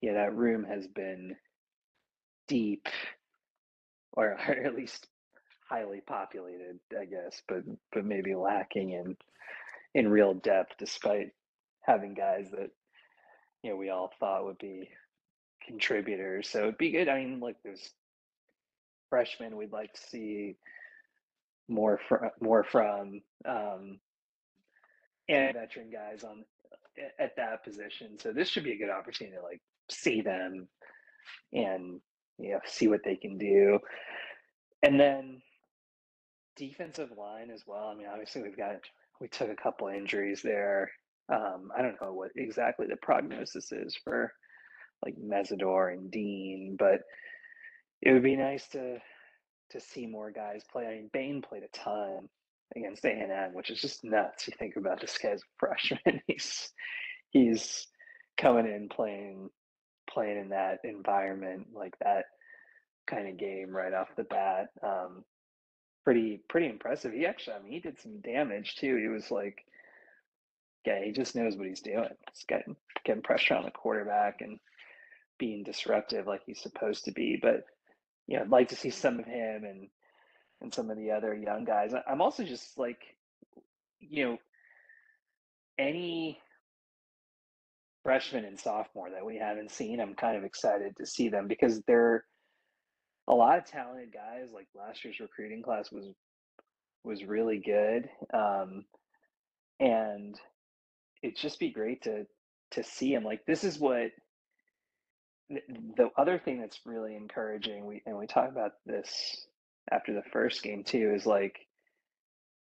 [0.01, 1.35] yeah, that room has been
[2.47, 2.87] deep,
[4.13, 5.07] or, or at least
[5.69, 9.17] highly populated, I guess, but but maybe lacking in
[9.93, 11.31] in real depth, despite
[11.81, 12.69] having guys that
[13.63, 14.89] you know we all thought would be
[15.77, 16.49] contributors.
[16.49, 17.07] So it'd be good.
[17.07, 17.91] I mean, like there's
[19.09, 20.55] freshmen we'd like to see
[21.67, 23.21] more from more from.
[23.45, 23.99] Um,
[25.29, 26.45] and veteran guys on
[27.19, 28.17] at that position.
[28.19, 30.67] So this should be a good opportunity to like see them
[31.53, 31.99] and
[32.39, 33.79] you know see what they can do.
[34.83, 35.41] And then
[36.55, 37.89] defensive line as well.
[37.93, 38.75] I mean, obviously we've got
[39.19, 40.91] we took a couple injuries there.
[41.31, 44.31] Um, I don't know what exactly the prognosis is for
[45.03, 47.01] like Mesidor and Deen, but
[48.01, 48.99] it would be nice to
[49.71, 50.85] to see more guys play.
[50.85, 52.29] I mean, Bain played a ton
[52.75, 54.47] against A and M, which is just nuts.
[54.47, 56.71] You think about this guy's freshman; he's
[57.31, 57.87] he's
[58.37, 59.49] coming in playing
[60.09, 62.25] playing in that environment like that
[63.07, 64.67] kind of game right off the bat.
[64.83, 65.23] Um,
[66.03, 67.13] pretty pretty impressive.
[67.13, 68.95] He actually, I mean, he did some damage too.
[68.95, 69.65] He was like,
[70.85, 72.07] yeah, he just knows what he's doing.
[72.31, 72.75] He's getting
[73.05, 74.59] getting pressure on the quarterback and
[75.39, 77.39] being disruptive like he's supposed to be.
[77.41, 77.65] But
[78.27, 79.87] you know, I'd like to see some of him and
[80.61, 81.93] and some of the other young guys.
[82.07, 82.99] I'm also just like,
[83.99, 84.37] you know,
[85.77, 86.39] any
[88.03, 91.81] freshman and sophomore that we haven't seen, I'm kind of excited to see them because
[91.81, 92.23] they're
[93.27, 94.49] a lot of talented guys.
[94.53, 96.07] Like last year's recruiting class was
[97.03, 98.85] was really good, um,
[99.79, 100.35] and
[101.21, 102.25] it'd just be great to
[102.71, 103.23] to see them.
[103.23, 104.11] Like this is what
[105.49, 107.85] the other thing that's really encouraging.
[107.85, 109.47] We and we talk about this
[109.91, 111.59] after the first game too is like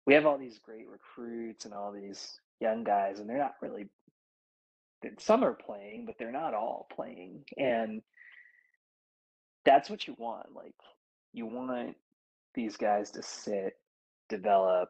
[0.05, 3.87] we have all these great recruits and all these young guys and they're not really
[5.19, 8.01] some are playing but they're not all playing and
[9.65, 10.75] that's what you want like
[11.33, 11.95] you want
[12.53, 13.77] these guys to sit
[14.29, 14.89] develop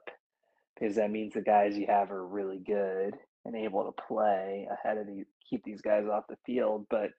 [0.76, 3.16] because that means the guys you have are really good
[3.46, 7.12] and able to play ahead of these keep these guys off the field but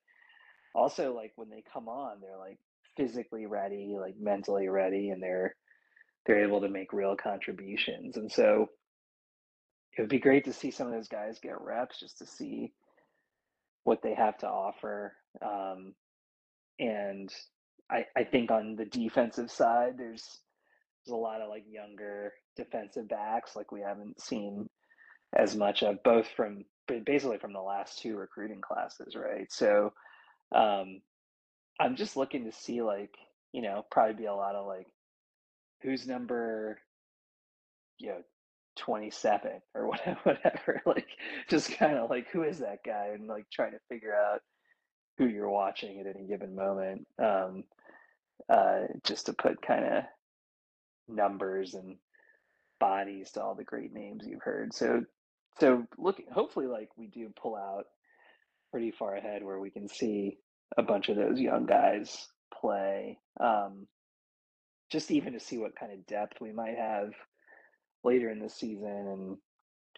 [0.73, 2.59] also like when they come on they're like
[2.95, 5.55] physically ready, like mentally ready, and they're
[6.25, 8.17] they're able to make real contributions.
[8.17, 8.67] And so
[9.97, 12.71] it would be great to see some of those guys get reps just to see
[13.83, 15.13] what they have to offer.
[15.41, 15.93] Um,
[16.79, 17.29] and
[17.91, 20.39] I, I think on the defensive side, there's
[21.05, 24.69] there's a lot of like younger defensive backs like we haven't seen
[25.35, 26.63] as much of both from
[27.05, 29.51] basically from the last two recruiting classes, right?
[29.51, 29.91] So
[30.53, 31.01] um,
[31.79, 33.15] I'm just looking to see like,
[33.53, 34.87] you know, probably be a lot of like
[35.81, 36.79] who's number
[37.99, 38.21] you know
[38.77, 41.07] 27 or whatever whatever like
[41.49, 44.41] just kind of like who is that guy and like trying to figure out
[45.17, 47.63] who you're watching at any given moment um
[48.49, 50.03] uh just to put kind of
[51.07, 51.97] numbers and
[52.79, 54.73] bodies to all the great names you've heard.
[54.73, 55.03] So
[55.59, 57.85] so look hopefully like we do pull out
[58.71, 60.37] pretty far ahead where we can see
[60.77, 62.27] a bunch of those young guys
[62.59, 63.17] play.
[63.39, 63.87] Um,
[64.91, 67.11] just even to see what kind of depth we might have
[68.03, 69.37] later in the season and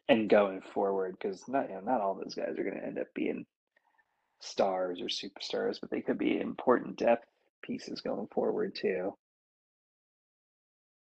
[0.07, 2.99] and going forward, because not you know, not all those guys are going to end
[2.99, 3.45] up being
[4.39, 7.25] stars or superstars, but they could be important depth
[7.63, 9.15] pieces going forward too.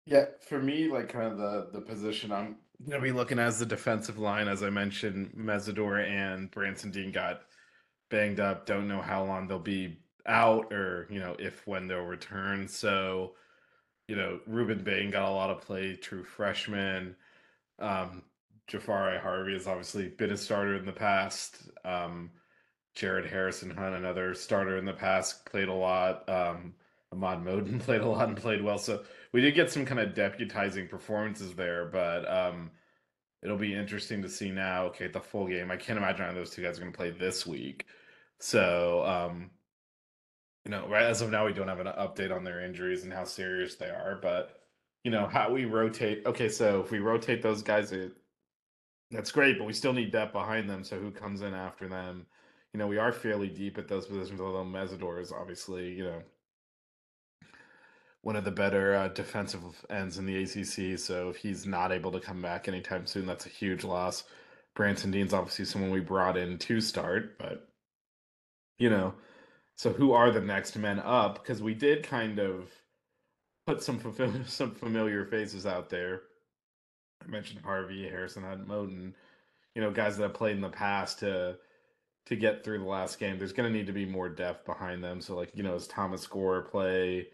[0.05, 2.57] Yeah, for me, like kind of the the position I'm
[2.89, 7.41] gonna be looking as the defensive line, as I mentioned, Mesidor and Branson Deen got
[8.11, 8.67] banged up.
[8.67, 9.97] Don't know how long they'll be
[10.27, 12.67] out or, you know, if when they'll return.
[12.67, 13.33] So,
[14.07, 17.15] you know, Rueben Bain got a lot of play, true freshman.
[17.79, 18.23] Um,
[18.69, 21.57] Jahfari Harvey has obviously been a starter in the past.
[21.83, 22.31] Um,
[22.93, 26.27] Jared Harrison Hunt, another starter in the past, played a lot.
[26.29, 26.73] Um,
[27.11, 28.77] Ahmad Moten played a lot and played well.
[28.77, 32.71] So we did get some kind of deputizing performances there, but um,
[33.43, 34.85] it'll be interesting to see now.
[34.85, 35.71] Okay, the full game.
[35.71, 37.85] I can't imagine how those two guys are going to play this week.
[38.41, 39.51] So, um,
[40.65, 43.13] you know, right as of now, we don't have an update on their injuries and
[43.13, 44.19] how serious they are.
[44.21, 44.61] But
[45.03, 46.25] you know, how we rotate.
[46.25, 48.13] Okay, so if we rotate those guys, it
[49.09, 50.83] that's great, but we still need depth behind them.
[50.83, 52.25] So who comes in after them?
[52.73, 56.21] You know, we are fairly deep at those positions, although Mesidor is obviously, you know,
[58.21, 60.97] one of the better uh, defensive ends in the ACC.
[60.97, 64.23] So if he's not able to come back anytime soon, that's a huge loss.
[64.75, 67.67] Branson Deen's obviously someone we brought in to start, but
[68.81, 69.13] you know,
[69.75, 71.35] so who are the next men up?
[71.35, 72.71] Because we did kind of
[73.67, 74.01] put some
[74.47, 76.23] some familiar faces out there.
[77.23, 79.13] I mentioned Harvey, Harrison Hunt, Moten,
[79.75, 81.57] you know, guys that have played in the past to
[82.25, 83.37] to get through the last game.
[83.37, 85.21] There's going to need to be more depth behind them.
[85.21, 87.27] So, like, you know, as Thomas Gore play?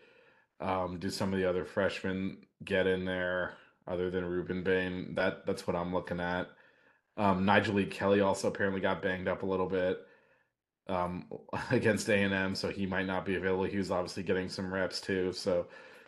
[0.59, 3.53] Um, do some of the other freshmen get in there
[3.87, 5.13] other than Rueben Bain?
[5.15, 6.49] That that's what I'm looking at.
[7.15, 10.06] Um, Nyjalik Kelly also apparently got banged up a little bit
[10.89, 11.25] um,
[11.71, 13.65] against A and M, so he might not be available.
[13.65, 15.33] He was obviously getting some reps too.
[15.33, 15.67] So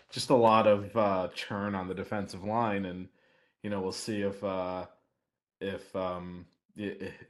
[0.10, 3.08] just a lot of uh, churn on the defensive line, and
[3.64, 4.86] you know we'll see if uh,
[5.62, 6.46] if um,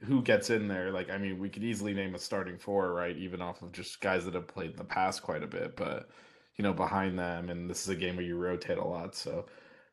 [0.02, 0.90] who gets in there.
[0.90, 3.16] Like I mean, we could easily name a starting four, right?
[3.16, 6.08] Even off of just guys that have played in the past quite a bit, but
[6.56, 9.46] you know behind them, and this is a game where you rotate a lot, so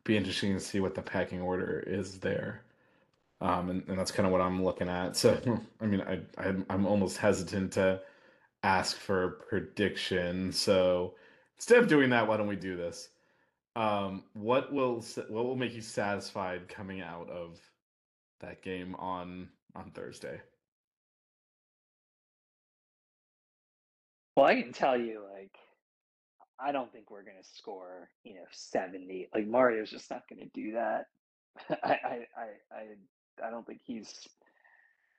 [0.04, 2.64] be interesting to see what the packing order is there.
[3.40, 5.16] Um, and, and that's kind of what I'm looking at.
[5.16, 5.40] So,
[5.82, 8.02] I mean, I, I I'm almost hesitant to
[8.64, 10.52] ask for a prediction.
[10.52, 11.16] So,
[11.56, 13.10] instead of doing that, why don't we do this?
[13.76, 17.60] Um, what will what will make you satisfied coming out of
[18.42, 20.42] that game on on Thursday?
[24.36, 25.58] Well, I can tell you, like,
[26.60, 29.30] I don't think we're to score, you know, 70.
[29.34, 31.06] Like Mario's just not to do that.
[31.84, 32.84] I, I, I,
[33.46, 34.28] I, don't think he's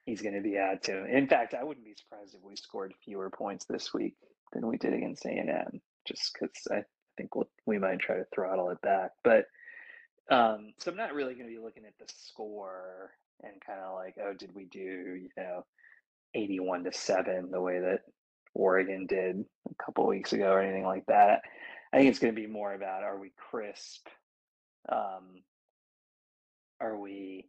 [0.05, 1.05] he's going to be out to.
[1.05, 4.15] In fact, I wouldn't be surprised if we scored fewer points this week
[4.53, 6.85] than we did against A and M, just because I
[7.17, 9.11] think we'll, we might try to throttle it back.
[9.23, 9.47] But
[10.31, 13.13] um, so I'm not really going to be looking at the score
[13.43, 15.65] and kind of like, oh, did we do you know
[16.35, 18.01] 81 to seven the way that
[18.55, 21.43] Oregon did a couple weeks ago or anything like that.
[21.93, 24.07] I think it's going to be more about are we crisp?
[24.91, 25.43] Um,
[26.81, 27.47] are we,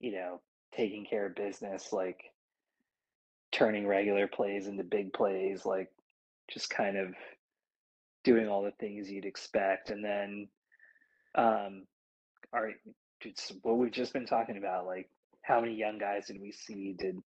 [0.00, 0.40] you know,
[0.74, 2.20] taking care of business, like
[3.52, 5.88] turning regular plays into big plays, like
[6.52, 7.14] just kind of
[8.24, 9.90] doing all the things you'd expect.
[9.90, 10.48] And then,
[11.36, 11.84] um,
[12.52, 12.70] are
[13.62, 15.08] what we've just been talking about, like
[15.42, 16.94] how many young guys did we see?
[16.98, 17.16] Did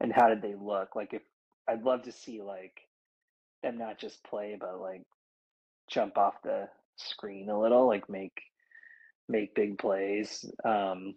[0.00, 0.96] and how did they look?
[0.96, 1.22] Like if
[1.68, 2.72] I'd love to see like
[3.62, 5.02] them not just play, but like
[5.90, 8.38] jump off the screen a little, like make
[9.28, 10.44] make big plays.
[10.64, 11.14] Um,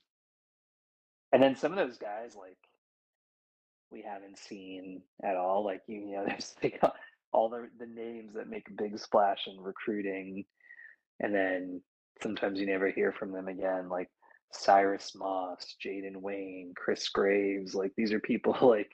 [1.32, 2.58] and then some of those guys like
[3.92, 5.64] we haven't seen at all.
[5.64, 6.82] Like you, know, there's like
[7.32, 10.46] all the the names that make a big splash in recruiting,
[11.20, 11.82] and then
[12.22, 13.90] sometimes you never hear from them again.
[13.90, 14.10] Like
[14.52, 17.76] Cyrus Moss, Jayden Wayne, Chris Graves.
[17.76, 18.92] Like these are people like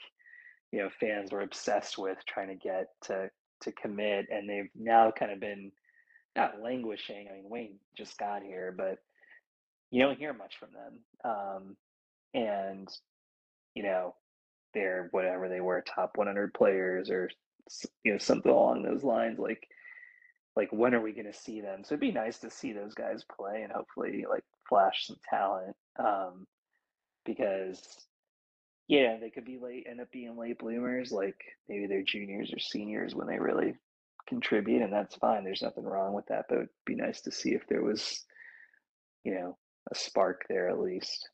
[0.71, 3.29] you know fans were obsessed with trying to get to
[3.61, 5.71] to commit, and they've now kind of been
[6.35, 7.27] not languishing.
[7.29, 8.97] I mean, Wayne just got here, but
[9.91, 10.99] you don't hear much from them.
[11.23, 11.77] Um,
[12.35, 12.87] and
[13.73, 14.15] you know,
[14.73, 17.29] they're whatever they were, top 100 players or
[18.03, 19.39] you know something along those lines.
[19.39, 19.67] Like,
[20.55, 21.83] like when are we going to see them?
[21.83, 25.75] So it'd be nice to see those guys play and hopefully like flash some talent.
[25.99, 26.47] Um,
[27.25, 27.81] because
[28.87, 32.59] yeah, they could be late, end up being late bloomers, like maybe they're juniors or
[32.59, 33.75] seniors when they really
[34.27, 35.43] contribute, and that's fine.
[35.43, 38.23] There's nothing wrong with that, but it'd be nice to see if there was,
[39.23, 39.57] you know,
[39.91, 41.29] a spark there at least.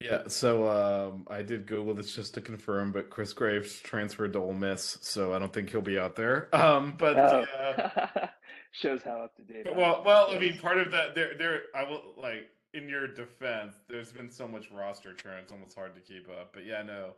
[0.00, 4.38] Yeah, so um, I did Google this just to confirm, but Chris Graves transferred to
[4.38, 6.48] Ole Miss, so I don't think he'll be out there.
[6.58, 7.44] Um, but oh.
[7.58, 8.26] uh,
[8.72, 9.66] shows how up to date.
[9.74, 13.74] Well, well, I mean, part of that there, there, I will like in your defense,
[13.88, 16.50] there's been so much roster churn; it's almost hard to keep up.
[16.52, 17.14] But yeah, no,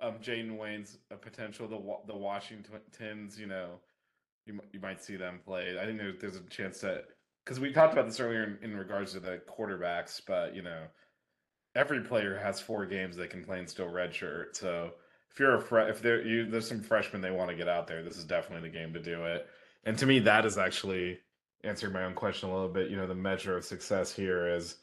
[0.00, 1.68] um, Jayden Wayne's a potential.
[1.68, 3.80] The the Washingtons, you know,
[4.46, 5.78] you you might see them play.
[5.80, 7.06] I think there's there's a chance that
[7.44, 10.84] because we talked about this earlier in, in regards to the quarterbacks, but you know,
[11.74, 14.56] every player has four games they can play and still redshirt.
[14.56, 14.92] So
[15.30, 17.86] if you're a fre- if there you there's some freshmen they want to get out
[17.86, 19.46] there, this is definitely the game to do it.
[19.84, 21.18] And to me, that is actually
[21.64, 22.90] answering my own question a little bit.
[22.90, 24.76] You know, the measure of success here is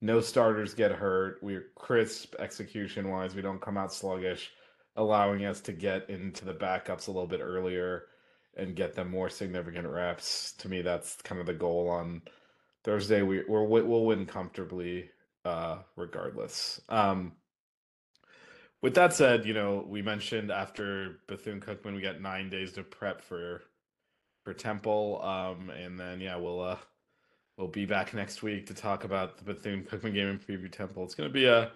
[0.00, 1.38] no starters get hurt.
[1.42, 3.34] We're crisp execution wise.
[3.34, 4.50] We don't come out sluggish,
[4.96, 8.04] allowing us to get into the backups a little bit earlier
[8.56, 10.52] and get them more significant reps.
[10.58, 12.22] To me, that's kind of the goal on
[12.82, 13.22] Thursday.
[13.22, 15.10] We we're, we'll win comfortably,
[15.44, 16.80] uh, regardless.
[16.88, 17.32] Um,
[18.82, 22.82] with that said, you know, we mentioned after Bethune Cookman, we got nine days to
[22.82, 23.62] prep for
[24.44, 26.78] for Temple, um, and then yeah, we'll uh,
[27.58, 31.04] we'll be back next week to talk about the Bethune Cookman game and preview Temple.
[31.04, 31.70] It's gonna be a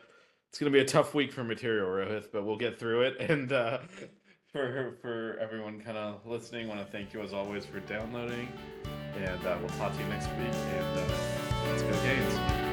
[0.48, 3.16] it's gonna be a tough week for material, Rohith, but we'll get through it.
[3.30, 3.78] And uh,
[4.50, 8.48] for for everyone kind of listening, want to thank you as always for downloading,
[9.16, 10.54] and uh, we'll talk to you next week.
[10.54, 11.14] And uh,
[11.68, 12.63] let's go Canes.